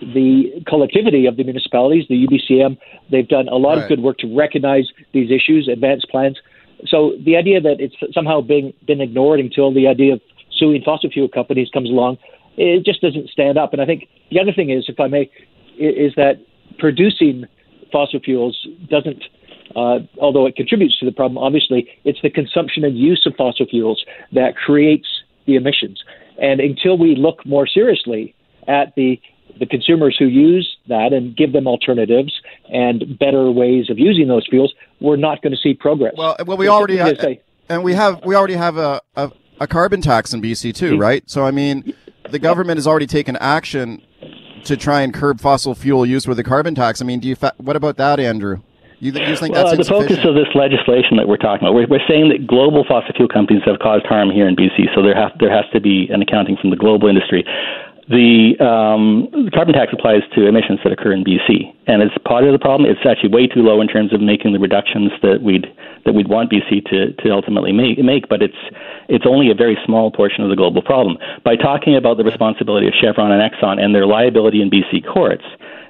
The 0.00 0.62
collectivity 0.66 1.26
of 1.26 1.36
the 1.36 1.44
municipalities, 1.44 2.04
the 2.08 2.26
UBCM, 2.26 2.78
they've 3.10 3.26
done 3.26 3.48
a 3.48 3.56
lot 3.56 3.74
right. 3.74 3.82
of 3.82 3.88
good 3.88 4.00
work 4.00 4.18
to 4.18 4.36
recognize 4.36 4.88
these 5.12 5.30
issues, 5.30 5.68
advance 5.68 6.04
plans. 6.04 6.38
So 6.86 7.12
the 7.24 7.36
idea 7.36 7.60
that 7.60 7.80
it's 7.80 7.94
somehow 8.14 8.40
being 8.40 8.72
been 8.86 9.00
ignored 9.00 9.40
until 9.40 9.72
the 9.72 9.88
idea 9.88 10.14
of 10.14 10.20
suing 10.52 10.82
fossil 10.84 11.10
fuel 11.10 11.28
companies 11.28 11.68
comes 11.72 11.90
along, 11.90 12.18
it 12.56 12.84
just 12.84 13.00
doesn't 13.00 13.28
stand 13.30 13.58
up. 13.58 13.72
And 13.72 13.82
I 13.82 13.86
think 13.86 14.08
the 14.30 14.40
other 14.40 14.52
thing 14.52 14.70
is, 14.70 14.84
if 14.88 15.00
I 15.00 15.08
may, 15.08 15.30
is 15.78 16.12
that 16.16 16.44
producing 16.78 17.46
fossil 17.92 18.20
fuels 18.20 18.66
doesn't, 18.88 19.22
uh, 19.76 20.00
although 20.18 20.46
it 20.46 20.56
contributes 20.56 20.98
to 20.98 21.06
the 21.06 21.12
problem, 21.12 21.38
obviously, 21.38 21.88
it's 22.04 22.20
the 22.22 22.30
consumption 22.30 22.84
and 22.84 22.96
use 22.96 23.22
of 23.26 23.34
fossil 23.36 23.66
fuels 23.66 24.04
that 24.32 24.56
creates 24.56 25.06
the 25.46 25.56
emissions. 25.56 26.02
And 26.40 26.60
until 26.60 26.98
we 26.98 27.14
look 27.14 27.44
more 27.46 27.66
seriously 27.66 28.34
at 28.66 28.94
the 28.96 29.20
the 29.60 29.66
consumers 29.66 30.16
who 30.18 30.24
use 30.24 30.78
that 30.88 31.12
and 31.12 31.36
give 31.36 31.52
them 31.52 31.66
alternatives 31.66 32.32
and 32.70 33.18
better 33.18 33.50
ways 33.50 33.90
of 33.90 33.98
using 33.98 34.28
those 34.28 34.46
fuels, 34.48 34.72
we're 35.00 35.16
not 35.16 35.42
going 35.42 35.52
to 35.52 35.58
see 35.58 35.74
progress. 35.74 36.14
Well, 36.16 36.36
well, 36.46 36.56
we 36.56 36.68
already 36.68 36.96
have, 36.96 37.18
and 37.68 37.84
we 37.84 37.92
have 37.92 38.24
we 38.24 38.34
already 38.34 38.54
have 38.54 38.78
a, 38.78 39.02
a, 39.14 39.30
a 39.60 39.66
carbon 39.66 40.00
tax 40.00 40.32
in 40.32 40.40
BC 40.40 40.74
too, 40.74 40.92
mm-hmm. 40.92 41.00
right? 41.00 41.30
So 41.30 41.44
I 41.44 41.50
mean, 41.50 41.94
the 42.30 42.38
government 42.38 42.78
has 42.78 42.86
already 42.86 43.06
taken 43.06 43.36
action 43.36 44.02
to 44.64 44.76
try 44.76 45.02
and 45.02 45.12
curb 45.12 45.40
fossil 45.40 45.74
fuel 45.74 46.06
use 46.06 46.26
with 46.26 46.38
a 46.38 46.44
carbon 46.44 46.74
tax. 46.74 47.02
I 47.02 47.04
mean, 47.04 47.20
do 47.20 47.28
you 47.28 47.36
fa- 47.36 47.54
what 47.58 47.76
about 47.76 47.96
that, 47.96 48.20
Andrew? 48.20 48.60
You, 49.02 49.10
you 49.10 49.34
think 49.34 49.52
well, 49.52 49.76
the 49.76 49.82
focus 49.82 50.22
of 50.24 50.38
this 50.38 50.46
legislation 50.54 51.16
that 51.16 51.26
we're 51.26 51.36
talking 51.36 51.66
about, 51.66 51.74
we're, 51.74 51.88
we're 51.90 52.06
saying 52.06 52.28
that 52.28 52.46
global 52.46 52.84
fossil 52.86 53.10
fuel 53.16 53.28
companies 53.28 53.62
have 53.66 53.80
caused 53.82 54.06
harm 54.06 54.30
here 54.30 54.46
in 54.46 54.54
BC, 54.54 54.94
so 54.94 55.02
there 55.02 55.18
there 55.40 55.50
has 55.50 55.64
to 55.72 55.80
be 55.80 56.06
an 56.10 56.22
accounting 56.22 56.56
from 56.56 56.70
the 56.70 56.76
global 56.76 57.08
industry. 57.08 57.42
The, 58.08 58.58
um, 58.58 59.30
carbon 59.54 59.74
tax 59.74 59.92
applies 59.92 60.22
to 60.34 60.46
emissions 60.46 60.80
that 60.82 60.92
occur 60.92 61.12
in 61.12 61.24
BC, 61.24 61.72
and 61.86 62.02
it's 62.02 62.16
part 62.26 62.44
of 62.44 62.52
the 62.52 62.58
problem. 62.58 62.90
It's 62.90 63.06
actually 63.06 63.30
way 63.30 63.46
too 63.46 63.60
low 63.60 63.80
in 63.80 63.86
terms 63.86 64.12
of 64.12 64.20
making 64.20 64.52
the 64.52 64.58
reductions 64.58 65.12
that 65.22 65.42
we'd 65.42 65.66
that 66.04 66.14
we'd 66.14 66.28
want 66.28 66.50
BC 66.50 66.84
to, 66.90 67.12
to 67.12 67.30
ultimately 67.30 67.70
make, 67.70 67.98
make. 67.98 68.28
But 68.28 68.42
it's 68.42 68.58
it's 69.08 69.24
only 69.26 69.50
a 69.50 69.54
very 69.54 69.78
small 69.86 70.10
portion 70.10 70.42
of 70.42 70.50
the 70.50 70.56
global 70.56 70.82
problem. 70.82 71.16
By 71.44 71.54
talking 71.54 71.94
about 71.94 72.16
the 72.16 72.24
responsibility 72.24 72.88
of 72.88 72.94
Chevron 73.00 73.30
and 73.30 73.40
Exxon 73.40 73.80
and 73.80 73.94
their 73.94 74.06
liability 74.06 74.62
in 74.62 74.70
BC 74.70 75.06
courts, 75.06 75.44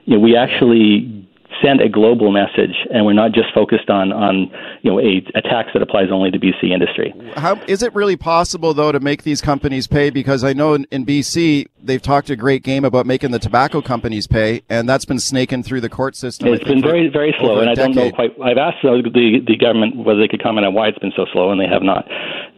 you 0.05 0.17
know, 0.17 0.21
we 0.21 0.37
actually 0.37 1.23
send 1.63 1.81
a 1.81 1.89
global 1.89 2.33
message, 2.33 2.75
and 2.93 3.05
we're 3.05 3.13
not 3.13 3.33
just 3.33 3.53
focused 3.55 3.91
on 3.91 4.13
on 4.13 4.51
you 4.83 4.91
know 4.91 5.01
a, 5.01 5.25
a 5.35 5.43
tax 5.43 5.71
that 5.73 5.83
applies 5.83 6.11
only 6.11 6.31
to 6.31 6.39
BC 6.39 6.73
industry. 6.73 7.15
How 7.37 7.61
is 7.67 7.83
it 7.83 7.95
really 7.95 8.17
possible 8.17 8.75
though 8.75 8.93
to 8.93 9.01
make 9.01 9.23
these 9.23 9.41
companies 9.41 9.87
pay? 9.87 10.11
Because 10.11 10.45
I 10.45 10.53
know 10.53 10.75
in, 10.75 10.87
in 10.91 11.07
BC 11.07 11.67
they've 11.83 12.03
talked 12.03 12.31
a 12.31 12.37
great 12.37 12.63
game 12.63 12.85
about 12.85 13.07
making 13.07 13.31
the 13.31 13.39
tobacco 13.39 13.83
companies 13.83 14.27
pay, 14.27 14.63
and 14.69 14.89
that's 14.89 15.05
been 15.05 15.19
snaking 15.19 15.63
through 15.63 15.81
the 15.81 15.89
court 15.89 16.17
system. 16.17 16.49
It's 16.49 16.65
been 16.65 16.83
very 16.83 17.09
very 17.09 17.35
slow, 17.39 17.61
and 17.61 17.69
I 17.69 17.75
don't 17.75 17.95
know 17.95 18.11
quite. 18.13 18.33
I've 18.43 18.59
asked 18.59 18.79
the 18.83 19.41
the 19.47 19.57
government 19.57 19.97
whether 19.97 20.21
they 20.21 20.29
could 20.29 20.43
comment 20.43 20.67
on 20.67 20.75
why 20.75 20.89
it's 20.89 20.99
been 20.99 21.13
so 21.17 21.27
slow, 21.33 21.51
and 21.51 21.61
they 21.61 21.67
have 21.67 21.83
not 21.83 22.07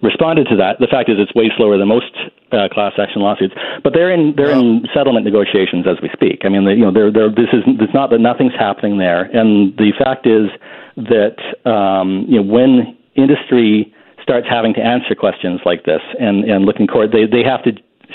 responded 0.02 0.46
to 0.50 0.56
that. 0.56 0.78
The 0.80 0.86
fact 0.86 1.08
is, 1.08 1.16
it's 1.18 1.34
way 1.34 1.50
slower 1.56 1.78
than 1.78 1.88
most 1.88 2.12
uh, 2.52 2.68
class 2.70 2.92
action 2.98 3.22
lawsuits, 3.22 3.54
but 3.82 3.92
they're 3.94 4.12
in 4.12 4.34
they're 4.36 4.50
in 4.50 4.86
settlement 4.94 5.24
negotiations 5.24 5.86
as 5.86 6.00
we 6.02 6.10
speak. 6.12 6.42
I 6.44 6.48
mean, 6.48 6.64
they, 6.64 6.74
you 6.74 6.84
know, 6.84 6.92
they're, 6.92 7.12
they're, 7.12 7.30
this 7.30 7.50
is 7.52 7.64
it's 7.80 7.94
not 7.94 8.10
that 8.10 8.20
nothing's 8.20 8.54
happening 8.58 8.98
there, 8.98 9.24
and 9.32 9.76
the 9.76 9.92
fact 9.98 10.26
is 10.26 10.50
that 10.96 11.36
um, 11.68 12.26
you 12.28 12.36
know 12.36 12.46
when 12.46 12.96
industry 13.16 13.92
starts 14.22 14.46
having 14.48 14.72
to 14.74 14.80
answer 14.80 15.14
questions 15.14 15.60
like 15.64 15.84
this 15.84 16.00
and 16.20 16.44
and 16.44 16.64
looking 16.64 16.86
court, 16.86 17.10
they 17.12 17.26
they 17.26 17.42
have 17.42 17.62
to 17.64 17.72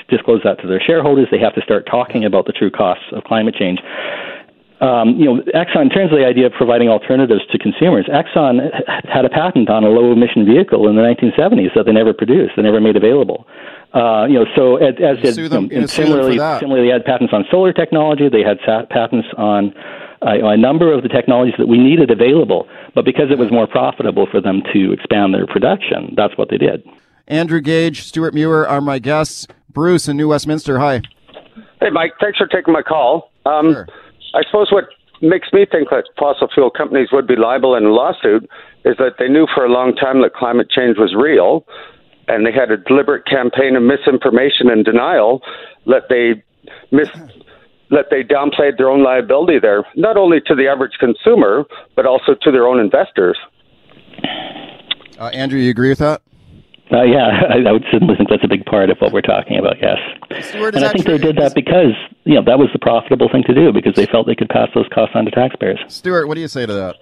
disclose 0.10 0.42
that 0.44 0.60
to 0.62 0.68
their 0.68 0.82
shareholders. 0.82 1.28
They 1.32 1.40
have 1.40 1.56
to 1.56 1.62
start 1.62 1.88
talking 1.90 2.26
about 2.26 2.46
the 2.46 2.54
true 2.54 2.72
costs 2.72 3.06
of 3.12 3.24
climate 3.24 3.56
change. 3.56 3.80
Um, 4.82 5.20
you 5.20 5.26
know, 5.26 5.44
Exxon, 5.54 5.84
in 5.84 5.90
terms 5.90 6.12
of 6.14 6.20
the 6.20 6.26
idea 6.26 6.46
of 6.46 6.54
providing 6.54 6.88
alternatives 6.88 7.42
to 7.52 7.60
consumers, 7.60 8.08
Exxon 8.08 8.72
had 9.12 9.26
a 9.26 9.30
patent 9.30 9.70
on 9.70 9.84
a 9.84 9.90
low 9.90 10.14
emission 10.14 10.46
vehicle 10.46 10.88
in 10.88 10.96
the 10.96 11.02
1970s 11.02 11.76
that 11.76 11.86
they 11.86 11.92
never 11.92 12.14
produced, 12.14 12.54
they 12.56 12.62
never 12.62 12.80
made 12.80 12.96
available. 12.96 13.46
Uh, 13.94 14.26
you 14.30 14.36
know, 14.36 14.46
so 14.56 14.78
as, 14.78 14.96
as 15.04 15.18
did, 15.22 15.36
you 15.72 15.82
know, 15.82 15.86
similarly, 15.88 16.38
similarly, 16.60 16.88
they 16.88 16.94
had 16.94 17.04
patents 17.04 17.34
on 17.34 17.44
solar 17.52 17.74
technology. 17.74 18.30
They 18.30 18.44
had 18.44 18.60
patents 18.90 19.28
on 19.36 19.74
uh, 20.22 20.48
a 20.48 20.58
number 20.58 20.94
of 20.94 21.02
the 21.02 21.10
technologies 21.10 21.56
that 21.58 21.68
we 21.68 21.78
needed 21.78 22.12
available. 22.12 22.68
But 22.94 23.04
because 23.04 23.32
it 23.32 23.38
was 23.38 23.52
more 23.52 23.68
profitable 23.68 24.28
for 24.30 24.40
them 24.40 24.62
to 24.74 24.94
expand 24.94 25.34
their 25.34 25.48
production, 25.48 26.14
that's 26.16 26.38
what 26.38 26.50
they 26.50 26.58
did. 26.58 26.84
Andrew 27.28 27.62
Gage, 27.62 28.04
Stewart 28.04 28.34
Muir 28.34 28.68
are 28.68 28.82
my 28.82 29.00
guests. 29.00 29.48
Bruce 29.70 30.08
in 30.08 30.18
New 30.18 30.28
Westminster. 30.28 30.80
Hi. 30.80 31.02
Hey, 31.80 31.90
Mike. 31.92 32.14
Thanks 32.20 32.38
for 32.38 32.48
taking 32.48 32.74
my 32.74 32.82
call. 32.82 33.32
Um, 33.46 33.74
sure. 33.74 33.88
I 34.34 34.44
suppose 34.46 34.72
what 34.72 34.86
makes 35.22 35.52
me 35.54 35.66
think 35.70 35.90
that 35.90 36.06
fossil 36.18 36.48
fuel 36.54 36.70
companies 36.70 37.10
would 37.12 37.28
be 37.28 37.36
liable 37.36 37.76
in 37.76 37.86
a 37.86 37.90
lawsuit 37.90 38.50
is 38.86 38.96
that 38.98 39.16
they 39.20 39.28
knew 39.28 39.48
for 39.54 39.66
a 39.66 39.70
long 39.70 39.96
time 39.96 40.22
that 40.22 40.34
climate 40.34 40.70
change 40.70 40.98
was 40.98 41.14
real 41.16 41.66
and 42.28 42.46
they 42.46 42.52
had 42.52 42.72
a 42.72 42.78
deliberate 42.78 43.26
campaign 43.26 43.76
of 43.76 43.84
misinformation 43.84 44.70
and 44.70 44.86
denial 44.86 45.42
that 45.88 46.04
they 46.10 46.42
mis 46.92 47.10
that 47.90 48.06
they 48.12 48.24
downplayed 48.24 48.78
their 48.78 48.88
own 48.88 49.04
liability 49.04 49.58
there, 49.60 49.84
not 49.96 50.16
only 50.16 50.40
to 50.46 50.54
the 50.54 50.68
average 50.68 50.94
consumer, 51.00 51.64
but 51.96 52.06
also 52.06 52.36
to 52.40 52.52
their 52.52 52.68
own 52.68 52.80
investors. 52.80 53.38
Uh, 55.18 55.32
Andrew, 55.34 55.60
you 55.60 55.72
agree 55.72 55.90
with 55.90 55.98
that? 55.98 56.22
Uh, 56.92 57.04
yeah, 57.04 57.42
I, 57.50 57.58
I, 57.68 57.72
would 57.72 57.86
certainly 57.92 58.16
think 58.16 58.30
that's 58.30 58.44
a 58.44 58.48
big 58.48 58.49
part 58.70 58.90
of 58.90 58.98
what 59.00 59.12
we're 59.12 59.22
talking 59.22 59.58
about. 59.58 59.78
Yes, 59.82 59.98
Stewart, 60.50 60.76
and 60.76 60.86
I 60.86 60.92
think 60.92 61.06
they 61.06 61.18
did 61.18 61.36
that 61.38 61.56
because 61.56 61.94
you 62.24 62.36
know 62.36 62.44
that 62.44 62.60
was 62.60 62.70
the 62.72 62.80
profitable 62.80 63.30
thing 63.30 63.44
to 63.44 63.54
do 63.54 63.74
because 63.74 63.96
they 63.96 64.06
felt 64.06 64.28
they 64.28 64.36
could 64.36 64.50
pass 64.50 64.70
those 64.74 64.88
costs 64.94 65.16
on 65.16 65.26
to 65.26 65.32
taxpayers. 65.32 65.80
Stewart, 65.88 66.28
what 66.28 66.36
do 66.36 66.42
you 66.42 66.48
say 66.48 66.66
to 66.66 66.74
that? 66.74 66.96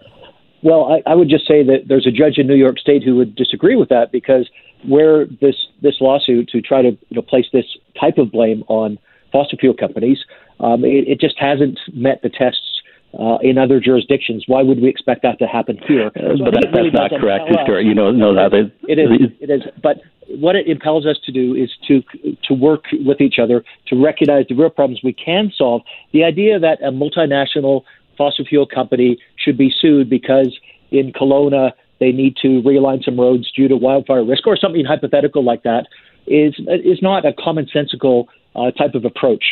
Well, 0.63 0.91
I, 0.91 1.11
I 1.11 1.15
would 1.15 1.29
just 1.29 1.47
say 1.47 1.63
that 1.63 1.87
there's 1.87 2.07
a 2.07 2.11
judge 2.11 2.37
in 2.37 2.47
New 2.47 2.55
York 2.55 2.79
State 2.79 3.03
who 3.03 3.15
would 3.17 3.35
disagree 3.35 3.75
with 3.75 3.89
that 3.89 4.11
because 4.11 4.49
where 4.85 5.25
this 5.25 5.55
this 5.81 5.95
lawsuit 6.01 6.49
to 6.49 6.61
try 6.61 6.81
to 6.81 6.89
you 6.89 7.15
know 7.15 7.21
place 7.21 7.45
this 7.53 7.65
type 7.99 8.17
of 8.17 8.31
blame 8.31 8.63
on 8.67 8.97
fossil 9.31 9.57
fuel 9.57 9.73
companies, 9.73 10.19
um, 10.59 10.83
it, 10.83 11.07
it, 11.07 11.19
just 11.19 11.37
hasn't 11.37 11.79
met 11.93 12.21
the 12.21 12.29
tests 12.29 12.76
uh, 13.13 13.37
in 13.41 13.57
other 13.57 13.79
jurisdictions. 13.79 14.43
Why 14.47 14.61
would 14.61 14.81
we 14.81 14.89
expect 14.89 15.23
that 15.23 15.39
to 15.39 15.47
happen 15.47 15.79
here? 15.87 16.07
Uh, 16.07 16.37
so 16.37 16.45
but 16.45 16.53
that, 16.53 16.67
that's 16.73 16.93
not 16.93 17.11
correct, 17.19 17.45
Stewart. 17.63 17.83
You 17.83 17.93
know, 17.93 18.11
know 18.11 18.35
that 18.35 18.53
it 18.53 18.99
is. 18.99 19.31
It 19.39 19.49
is. 19.49 19.61
But 19.81 20.01
what 20.27 20.55
it 20.55 20.67
impels 20.67 21.05
us 21.05 21.17
to 21.25 21.31
do 21.31 21.55
is 21.55 21.71
to 21.87 22.03
to 22.43 22.53
work 22.53 22.85
with 23.05 23.21
each 23.21 23.39
other 23.41 23.63
to 23.87 24.03
recognize 24.03 24.45
the 24.49 24.55
real 24.55 24.69
problems 24.69 25.01
we 25.03 25.13
can 25.13 25.51
solve. 25.57 25.81
The 26.11 26.23
idea 26.23 26.59
that 26.59 26.81
a 26.81 26.91
multinational 26.91 27.83
fossil 28.17 28.45
fuel 28.45 28.67
company 28.67 29.17
should 29.37 29.57
be 29.57 29.71
sued 29.79 30.09
because 30.09 30.57
in 30.91 31.13
Kelowna 31.13 31.71
they 31.99 32.11
need 32.11 32.35
to 32.41 32.61
realign 32.61 33.03
some 33.03 33.19
roads 33.19 33.51
due 33.51 33.67
to 33.67 33.75
wildfire 33.75 34.23
risk 34.23 34.45
or 34.45 34.57
something 34.57 34.85
hypothetical 34.85 35.43
like 35.43 35.63
that 35.63 35.87
is 36.27 36.53
is 36.67 37.01
not 37.01 37.25
a 37.25 37.31
commonsensical 37.31 38.25
uh, 38.55 38.71
type 38.71 38.95
of 38.95 39.05
approach. 39.05 39.43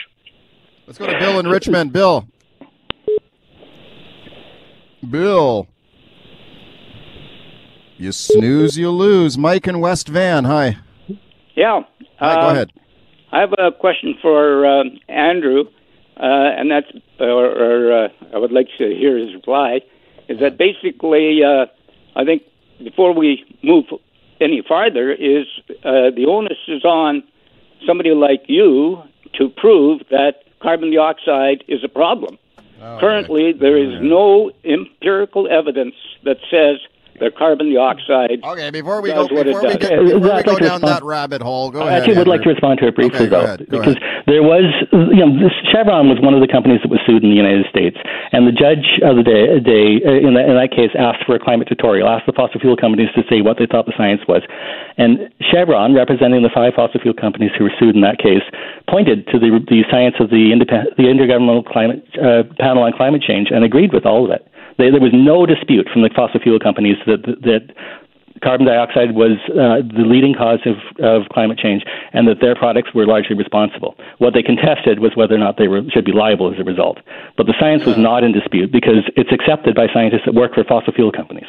Let's 0.88 1.00
go 1.00 1.08
to 1.08 1.18
Bill 1.18 1.40
in 1.40 1.48
Richmond. 1.48 1.94
Bill. 1.94 2.28
Bill. 5.06 5.68
You 7.98 8.12
snooze, 8.12 8.78
you 8.78 8.92
lose. 8.92 9.38
Mike 9.38 9.68
in 9.68 9.80
West 9.80 10.08
Van. 10.08 10.44
Hi. 10.44 10.78
Yeah. 11.56 11.82
Hi, 12.20 12.36
go 12.36 12.42
uh, 12.42 12.52
ahead. 12.52 12.72
I 13.32 13.40
have 13.40 13.54
a 13.58 13.72
question 13.72 14.16
for 14.22 14.66
uh, 14.66 14.84
Andrew, 15.08 15.66
uh, 16.18 16.24
and 16.24 16.70
that's, 16.70 16.88
or, 17.20 17.46
or 17.46 18.06
uh, 18.06 18.08
I 18.34 18.38
would 18.38 18.52
like 18.52 18.68
to 18.78 18.88
hear 18.88 19.18
his 19.18 19.34
reply. 19.34 19.82
Is 20.28 20.40
that 20.40 20.58
basically 20.58 21.42
uh, 21.44 21.68
I 22.16 22.26
think 22.26 22.44
before 22.84 23.14
we 23.14 23.44
move 23.64 23.86
any 24.42 24.62
farther, 24.68 25.12
is 25.12 25.46
uh, 25.84 26.12
the 26.16 26.26
onus 26.28 26.58
is 26.68 26.84
on 26.84 27.24
somebody 27.86 28.12
like 28.12 28.44
you 28.48 29.02
to 29.38 29.50
prove 29.50 30.02
that 30.10 30.44
carbon 30.62 30.92
dioxide 30.92 31.64
is 31.68 31.84
a 31.84 31.90
problem. 31.90 32.38
Oh, 32.82 32.98
Currently, 33.00 33.54
there 33.54 33.78
is 33.78 34.02
no 34.02 34.52
empirical 34.64 35.48
evidence 35.50 35.96
that 36.24 36.38
says 36.52 36.80
the 37.20 37.32
carbon 37.32 37.74
dioxide. 37.74 38.44
Okay, 38.44 38.70
before 38.72 39.02
we 39.02 39.10
go, 39.10 39.28
before 39.28 39.62
we, 39.64 39.78
get, 39.78 40.04
before 40.04 40.36
we 40.36 40.44
go 40.44 40.60
down 40.60 40.82
that 40.82 41.04
rabbit 41.04 41.42
hole, 41.42 41.72
go 41.72 41.82
I 41.82 41.88
ahead. 41.88 41.94
I 41.94 41.98
actually 42.00 42.18
would 42.18 42.28
like 42.28 42.42
to 42.42 42.50
respond 42.50 42.80
to 42.80 42.88
it 42.88 42.96
briefly, 42.96 43.20
okay, 43.20 43.26
though, 43.28 43.42
ahead, 43.42 43.68
because 43.70 43.96
ahead. 43.96 44.15
There 44.26 44.42
was, 44.42 44.66
you 44.92 45.22
know, 45.22 45.30
this 45.38 45.54
Chevron 45.70 46.10
was 46.10 46.18
one 46.18 46.34
of 46.34 46.42
the 46.42 46.50
companies 46.50 46.82
that 46.82 46.90
was 46.90 47.00
sued 47.06 47.22
in 47.22 47.30
the 47.30 47.38
United 47.38 47.66
States, 47.70 47.98
and 48.34 48.50
the 48.50 48.56
judge 48.56 48.98
of 49.06 49.16
the 49.18 49.26
day, 49.26 49.60
day 49.62 50.02
uh, 50.02 50.18
in, 50.18 50.34
that, 50.34 50.50
in 50.50 50.58
that 50.58 50.74
case, 50.74 50.90
asked 50.98 51.26
for 51.26 51.38
a 51.38 51.42
climate 51.42 51.70
tutorial, 51.70 52.10
asked 52.10 52.26
the 52.26 52.34
fossil 52.34 52.60
fuel 52.60 52.76
companies 52.76 53.10
to 53.14 53.22
say 53.30 53.42
what 53.42 53.62
they 53.62 53.70
thought 53.70 53.86
the 53.86 53.94
science 53.98 54.22
was, 54.28 54.42
and 54.98 55.30
Chevron, 55.40 55.94
representing 55.94 56.42
the 56.42 56.54
five 56.54 56.74
fossil 56.74 57.00
fuel 57.00 57.14
companies 57.14 57.52
who 57.58 57.66
were 57.66 57.76
sued 57.78 57.94
in 57.94 58.02
that 58.02 58.18
case, 58.18 58.44
pointed 58.90 59.28
to 59.30 59.38
the 59.38 59.62
the 59.70 59.86
science 59.94 60.16
of 60.20 60.34
the 60.34 60.50
independent, 60.52 60.98
the 60.98 61.06
intergovernmental 61.06 61.66
climate 61.66 62.02
uh, 62.18 62.44
panel 62.58 62.84
on 62.84 62.94
climate 62.94 63.22
change 63.22 63.50
and 63.54 63.64
agreed 63.64 63.94
with 63.94 64.06
all 64.06 64.26
of 64.26 64.32
it. 64.32 64.46
They, 64.78 64.92
there 64.92 65.00
was 65.00 65.14
no 65.14 65.46
dispute 65.46 65.88
from 65.88 66.02
the 66.02 66.10
fossil 66.12 66.40
fuel 66.42 66.60
companies 66.60 66.98
that 67.06 67.24
that 67.46 67.72
carbon 68.44 68.68
dioxide 68.68 69.16
was 69.16 69.38
uh, 69.52 69.82
the 69.86 70.06
leading 70.06 70.34
cause 70.34 70.60
of, 70.66 70.78
of 71.04 71.30
climate 71.30 71.58
change 71.58 71.84
and 72.14 72.28
that 72.28 72.42
their 72.42 72.56
products 72.56 72.94
were 72.94 73.06
largely 73.06 73.36
responsible. 73.36 73.96
What 74.18 74.34
they 74.34 74.44
contested 74.44 75.00
was 75.00 75.16
whether 75.16 75.36
or 75.36 75.40
not 75.40 75.58
they 75.58 75.68
were, 75.68 75.82
should 75.90 76.06
be 76.06 76.12
liable 76.12 76.54
as 76.54 76.60
a 76.60 76.64
result. 76.64 77.00
But 77.38 77.48
the 77.48 77.56
science 77.60 77.86
was 77.86 77.98
not 77.98 78.24
in 78.24 78.32
dispute 78.32 78.72
because 78.72 79.10
it's 79.16 79.32
accepted 79.32 79.76
by 79.76 79.88
scientists 79.94 80.24
that 80.26 80.34
work 80.34 80.54
for 80.54 80.64
fossil 80.64 80.94
fuel 80.94 81.12
companies. 81.12 81.48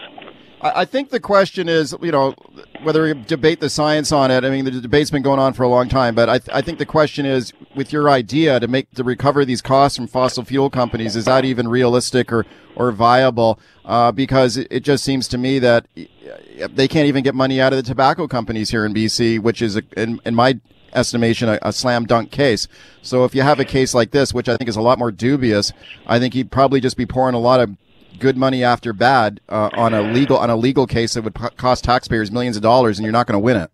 I 0.61 0.87
think 0.87 1.11
the 1.11 1.21
question 1.21 1.69
is, 1.69 1.95
you 2.01 2.11
know, 2.11 2.35
whether 2.83 3.03
we 3.03 3.15
debate 3.25 3.61
the 3.61 3.69
science 3.69 4.11
on 4.11 4.31
it. 4.31 4.43
I 4.43 4.51
mean, 4.51 4.65
the 4.65 4.71
debate's 4.71 5.11
been 5.11 5.23
going 5.23 5.39
on 5.39 5.53
for 5.53 5.65
a 5.65 5.69
long 5.69 5.89
time, 5.89 6.15
but 6.15 6.29
I, 6.31 6.39
th- 6.39 6.51
I 6.53 6.63
think 6.63 6.79
the 6.79 6.87
question 6.87 7.27
is, 7.27 7.53
with 7.75 7.93
your 7.93 8.09
idea 8.09 8.59
to 8.61 8.67
make 8.67 8.91
to 8.93 9.05
recover 9.05 9.45
these 9.45 9.61
costs 9.61 9.97
from 9.97 10.07
fossil 10.07 10.45
fuel 10.45 10.71
companies, 10.71 11.15
is 11.15 11.27
that 11.27 11.45
even 11.45 11.69
realistic 11.69 12.33
or 12.33 12.47
or 12.75 12.91
viable? 12.91 13.61
Uh, 13.85 14.13
because 14.13 14.57
it, 14.57 14.81
just 14.81 15.05
seems 15.05 15.29
to 15.29 15.39
me 15.39 15.59
that 15.59 15.87
they 15.95 16.89
can't 16.89 17.07
even 17.07 17.23
get 17.23 17.35
money 17.35 17.61
out 17.61 17.73
of 17.73 17.77
the 17.77 17.83
tobacco 17.83 18.27
companies 18.27 18.71
here 18.71 18.85
in 18.85 18.93
BC, 18.93 19.39
which 19.39 19.63
is, 19.63 19.77
a, 19.77 19.83
in, 19.97 20.21
in 20.25 20.35
my 20.35 20.59
estimation, 20.93 21.49
a, 21.49 21.59
a, 21.63 21.73
slam 21.73 22.05
dunk 22.05 22.31
case. 22.31 22.67
So 23.03 23.25
if 23.25 23.35
you 23.35 23.43
have 23.43 23.61
a 23.61 23.65
case 23.65 23.95
like 23.95 24.11
this, 24.11 24.35
which 24.35 24.49
I 24.49 24.57
think 24.57 24.69
is 24.69 24.77
a 24.77 24.81
lot 24.81 24.99
more 24.99 25.13
dubious, 25.13 25.73
I 26.07 26.19
think 26.19 26.35
you'd 26.35 26.51
probably 26.51 26.81
just 26.81 26.97
be 26.97 27.07
pouring 27.07 27.35
a 27.35 27.41
lot 27.41 27.61
of 27.61 27.77
good 28.19 28.37
money 28.37 28.63
after 28.65 28.93
bad 28.93 29.41
uh, 29.49 29.71
on 29.75 29.95
a 29.95 30.03
legal 30.03 30.39
on 30.39 30.51
a 30.51 30.57
legal 30.57 30.87
case 30.87 31.15
that 31.15 31.23
would 31.23 31.35
cost 31.57 31.85
taxpayers 31.85 32.31
millions 32.31 32.57
of 32.57 32.63
dollars, 32.63 32.99
and 32.99 33.05
you're 33.05 33.13
not 33.13 33.27
going 33.27 33.35
to 33.35 33.41
win 33.41 33.57
it. 33.57 33.71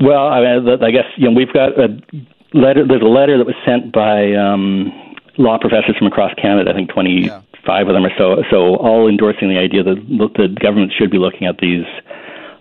Well, 0.00 0.28
I, 0.28 0.40
mean, 0.40 0.82
I 0.82 0.90
guess 0.90 1.06
you 1.16 1.30
know 1.30 1.36
we've 1.36 1.52
got 1.52 1.78
a 1.78 1.88
letter. 2.52 2.86
There's 2.86 3.02
a 3.02 3.06
letter 3.06 3.38
that 3.38 3.46
was 3.46 3.56
sent 3.64 3.92
by 3.92 4.34
um, 4.34 4.92
law 5.38 5.58
professors 5.58 5.96
from 5.96 6.06
across 6.06 6.34
Canada. 6.34 6.70
I 6.70 6.74
think 6.74 6.90
25 6.92 7.24
yeah. 7.26 7.80
of 7.80 7.86
them 7.88 8.04
or 8.04 8.12
so. 8.18 8.42
So 8.50 8.76
all 8.76 9.08
endorsing 9.08 9.48
the 9.48 9.58
idea 9.58 9.82
that 9.82 9.96
the 10.36 10.48
government 10.60 10.92
should 10.98 11.10
be 11.10 11.18
looking 11.18 11.46
at 11.46 11.58
these 11.58 11.84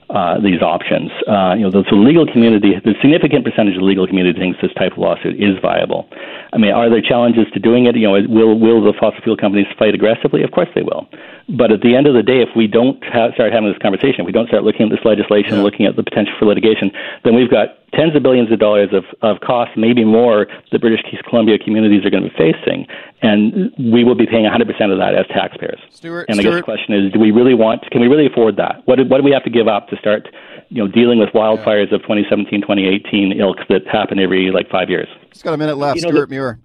uh, 0.10 0.40
these 0.40 0.62
options. 0.62 1.12
Uh, 1.28 1.56
you 1.58 1.64
know, 1.64 1.72
the, 1.72 1.84
the 1.90 1.98
legal 1.98 2.26
community, 2.26 2.74
the 2.84 2.94
significant 3.02 3.44
percentage 3.44 3.76
of 3.76 3.82
the 3.82 3.90
legal 3.90 4.06
community 4.06 4.38
thinks 4.38 4.60
this 4.62 4.74
type 4.74 4.94
of 4.94 5.00
lawsuit 5.00 5.36
is 5.42 5.58
viable. 5.62 6.08
I 6.54 6.58
mean, 6.58 6.72
are 6.72 6.90
there 6.90 7.02
challenges 7.02 7.46
to 7.54 7.60
doing 7.60 7.86
it? 7.86 7.96
You 7.96 8.08
know, 8.08 8.16
will 8.30 8.60
will 8.60 8.84
the 8.84 8.94
fossil 8.94 9.22
fuel 9.24 9.38
companies 9.38 9.68
fight 9.78 9.96
aggressively? 9.96 10.44
Of 10.44 10.52
course 10.52 10.70
they 10.76 10.84
will. 10.84 11.10
But 11.50 11.72
at 11.72 11.82
the 11.82 11.96
end 11.96 12.08
of 12.08 12.14
the 12.14 12.24
day, 12.24 12.42
if 12.42 12.50
we 12.56 12.66
don't 12.66 12.98
ha- 13.06 13.30
start 13.34 13.54
having 13.54 13.70
this 13.70 13.82
conversation, 13.82 14.22
if 14.22 14.26
we 14.26 14.32
don't 14.32 14.48
start 14.48 14.64
looking 14.64 14.90
at 14.90 14.90
this 14.90 15.06
legislation, 15.06 15.62
yeah. 15.62 15.62
looking 15.62 15.86
at 15.86 15.96
the 15.96 16.02
potential 16.02 16.34
for 16.40 16.46
litigation, 16.46 16.90
then 17.24 17.36
we've 17.36 17.52
got 17.52 17.78
tens 17.94 18.16
of 18.16 18.24
billions 18.24 18.52
of 18.52 18.60
dollars 18.60 18.90
of, 18.92 19.06
of 19.22 19.40
costs, 19.42 19.74
maybe 19.78 20.04
more, 20.04 20.48
the 20.72 20.80
British 20.80 21.02
Columbia 21.30 21.58
communities 21.58 22.06
are 22.06 22.10
going 22.10 22.24
to 22.24 22.30
be 22.30 22.36
facing, 22.36 22.88
and 23.26 23.74
we 23.78 24.04
will 24.04 24.16
be 24.16 24.26
paying 24.26 24.46
100% 24.46 24.92
of 24.92 24.98
that 25.00 25.16
as 25.16 25.26
taxpayers. 25.28 25.80
Stewart, 25.90 26.28
and 26.30 26.40
I 26.40 26.44
guess 26.44 26.54
the 26.54 26.62
question 26.62 26.94
is, 26.94 27.12
do 27.12 27.20
we 27.20 27.32
really 27.32 27.54
want? 27.54 27.82
Can 27.92 28.02
we 28.02 28.08
really 28.08 28.28
afford 28.28 28.58
that? 28.58 28.82
What 28.86 28.98
do, 28.98 29.06
what 29.06 29.18
do 29.18 29.24
we 29.24 29.32
have 29.32 29.44
to 29.44 29.50
give 29.50 29.68
up 29.68 29.88
to 29.90 29.98
start, 29.98 30.28
you 30.70 30.84
know, 30.84 30.88
dealing 30.88 31.20
with 31.20 31.30
wildfires 31.30 31.90
yeah. 31.90 31.96
of 31.96 32.02
2017, 32.04 32.62
2018 32.62 33.40
ilk 33.40 33.58
that 33.70 33.88
happen 33.88 34.20
every 34.20 34.52
like 34.52 34.70
five 34.70 34.90
years? 34.90 35.08
Just 35.32 35.44
got 35.44 35.54
a 35.54 35.58
minute 35.58 35.78
left, 35.78 35.98
you 35.98 36.04
know, 36.04 36.10
Stewart 36.10 36.30
the, 36.30 36.36
Muir. 36.36 36.60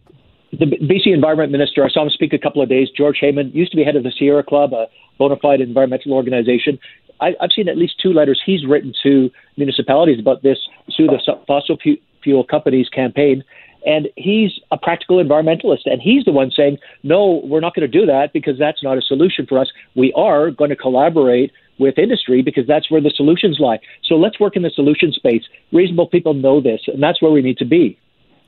The 0.52 0.67
BC 0.67 1.14
Environment 1.14 1.52
Minister, 1.52 1.85
I 1.85 1.88
saw 1.88 2.02
him 2.02 2.11
speak 2.11 2.33
a 2.33 2.38
couple 2.38 2.61
of 2.61 2.69
days. 2.69 2.88
George 2.97 3.19
Heyman 3.23 3.55
used 3.55 3.71
to 3.71 3.76
be 3.76 3.85
head 3.85 3.97
of 3.97 4.02
the 4.02 4.12
Sierra 4.17 4.43
Club, 4.43 4.73
a 4.73 4.87
bona 5.19 5.37
fide 5.37 5.61
environmental 5.61 6.12
organization. 6.12 6.79
I, 7.21 7.35
have 7.40 7.50
seen 7.55 7.69
at 7.69 7.76
least 7.76 8.00
two 8.02 8.12
letters 8.12 8.40
he's 8.45 8.67
written 8.67 8.93
to 9.02 9.31
municipalities 9.57 10.19
about 10.19 10.43
this 10.43 10.59
through 10.97 11.09
the 11.09 11.21
Fossil 11.47 11.79
Fuel 12.23 12.45
Companies 12.45 12.88
campaign. 12.88 13.45
And 13.87 14.09
he's 14.17 14.53
a 14.71 14.77
practical 14.77 15.23
environmentalist. 15.23 15.87
And 15.87 16.01
he's 16.01 16.25
the 16.25 16.33
one 16.33 16.51
saying, 16.51 16.79
no, 17.03 17.41
we're 17.45 17.61
not 17.61 17.75
going 17.75 17.91
to 17.91 17.99
do 17.99 18.07
that 18.07 18.33
because 18.33 18.59
that's 18.59 18.83
not 18.83 18.99
a 18.99 19.03
solution 19.03 19.47
for 19.47 19.59
us. 19.59 19.69
We 19.95 20.13
are 20.15 20.51
going 20.51 20.71
to 20.71 20.77
collaborate 20.77 21.53
with 21.79 21.99
industry 21.99 22.43
because 22.43 22.67
that's 22.67 22.91
where 22.91 23.01
the 23.01 23.13
solutions 23.15 23.59
lie. 23.59 23.81
So 24.05 24.17
let's 24.17 24.39
work 24.39 24.57
in 24.57 24.63
the 24.63 24.71
solution 24.71 25.13
space. 25.13 25.43
Reasonable 25.73 26.09
people 26.09 26.35
know 26.35 26.61
this, 26.61 26.83
and 26.87 27.03
that's 27.03 27.23
where 27.23 27.33
we 27.33 27.41
need 27.41 27.57
to 27.59 27.65
be. 27.65 27.99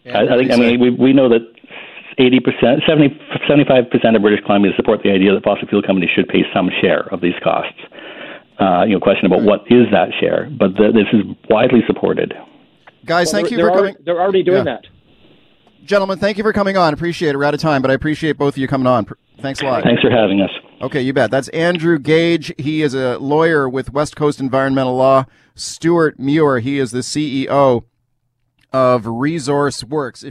Yeah, 0.04 0.18
I, 0.18 0.34
I 0.34 0.36
think, 0.36 0.52
I 0.52 0.56
mean, 0.56 0.80
we, 0.80 0.90
we 0.90 1.12
know 1.12 1.28
that 1.30 1.40
80%, 2.18 2.86
70, 2.86 3.08
75% 3.48 4.16
of 4.16 4.22
British 4.22 4.44
Columbia 4.44 4.72
support 4.76 5.00
the 5.02 5.10
idea 5.10 5.32
that 5.32 5.44
fossil 5.44 5.66
fuel 5.68 5.82
companies 5.82 6.10
should 6.14 6.28
pay 6.28 6.42
some 6.52 6.70
share 6.82 7.08
of 7.12 7.22
these 7.22 7.34
costs 7.42 7.80
uh, 8.62 8.84
you 8.84 8.94
know, 8.94 9.00
question 9.00 9.26
about 9.26 9.42
what 9.42 9.60
is 9.66 9.86
that 9.92 10.08
share, 10.20 10.48
but 10.50 10.74
the, 10.74 10.92
this 10.92 11.06
is 11.12 11.24
widely 11.48 11.80
supported. 11.86 12.34
Guys, 13.04 13.32
well, 13.32 13.42
thank 13.42 13.50
you 13.50 13.58
for 13.58 13.70
coming. 13.70 13.96
they're 14.04 14.20
already 14.20 14.42
doing 14.42 14.66
yeah. 14.66 14.78
that. 14.78 14.86
Gentlemen, 15.84 16.18
thank 16.18 16.38
you 16.38 16.44
for 16.44 16.52
coming 16.52 16.76
on. 16.76 16.94
Appreciate 16.94 17.30
it. 17.30 17.36
We're 17.36 17.44
out 17.44 17.54
of 17.54 17.60
time, 17.60 17.82
but 17.82 17.90
I 17.90 17.94
appreciate 17.94 18.38
both 18.38 18.54
of 18.54 18.58
you 18.58 18.68
coming 18.68 18.86
on. 18.86 19.06
Thanks 19.40 19.60
a 19.60 19.64
lot. 19.64 19.82
Thanks 19.82 20.00
for 20.00 20.10
having 20.10 20.40
us. 20.40 20.50
Okay, 20.80 21.02
you 21.02 21.12
bet. 21.12 21.30
That's 21.30 21.48
Andrew 21.48 21.98
Gage. 21.98 22.52
He 22.56 22.82
is 22.82 22.94
a 22.94 23.18
lawyer 23.18 23.68
with 23.68 23.92
West 23.92 24.14
Coast 24.14 24.38
Environmental 24.40 24.94
Law. 24.94 25.26
Stewart 25.54 26.18
Muir, 26.18 26.60
he 26.60 26.78
is 26.78 26.92
the 26.92 27.00
CEO 27.00 27.84
of 28.72 29.06
Resource 29.06 29.82
Works. 29.82 30.22
If 30.22 30.30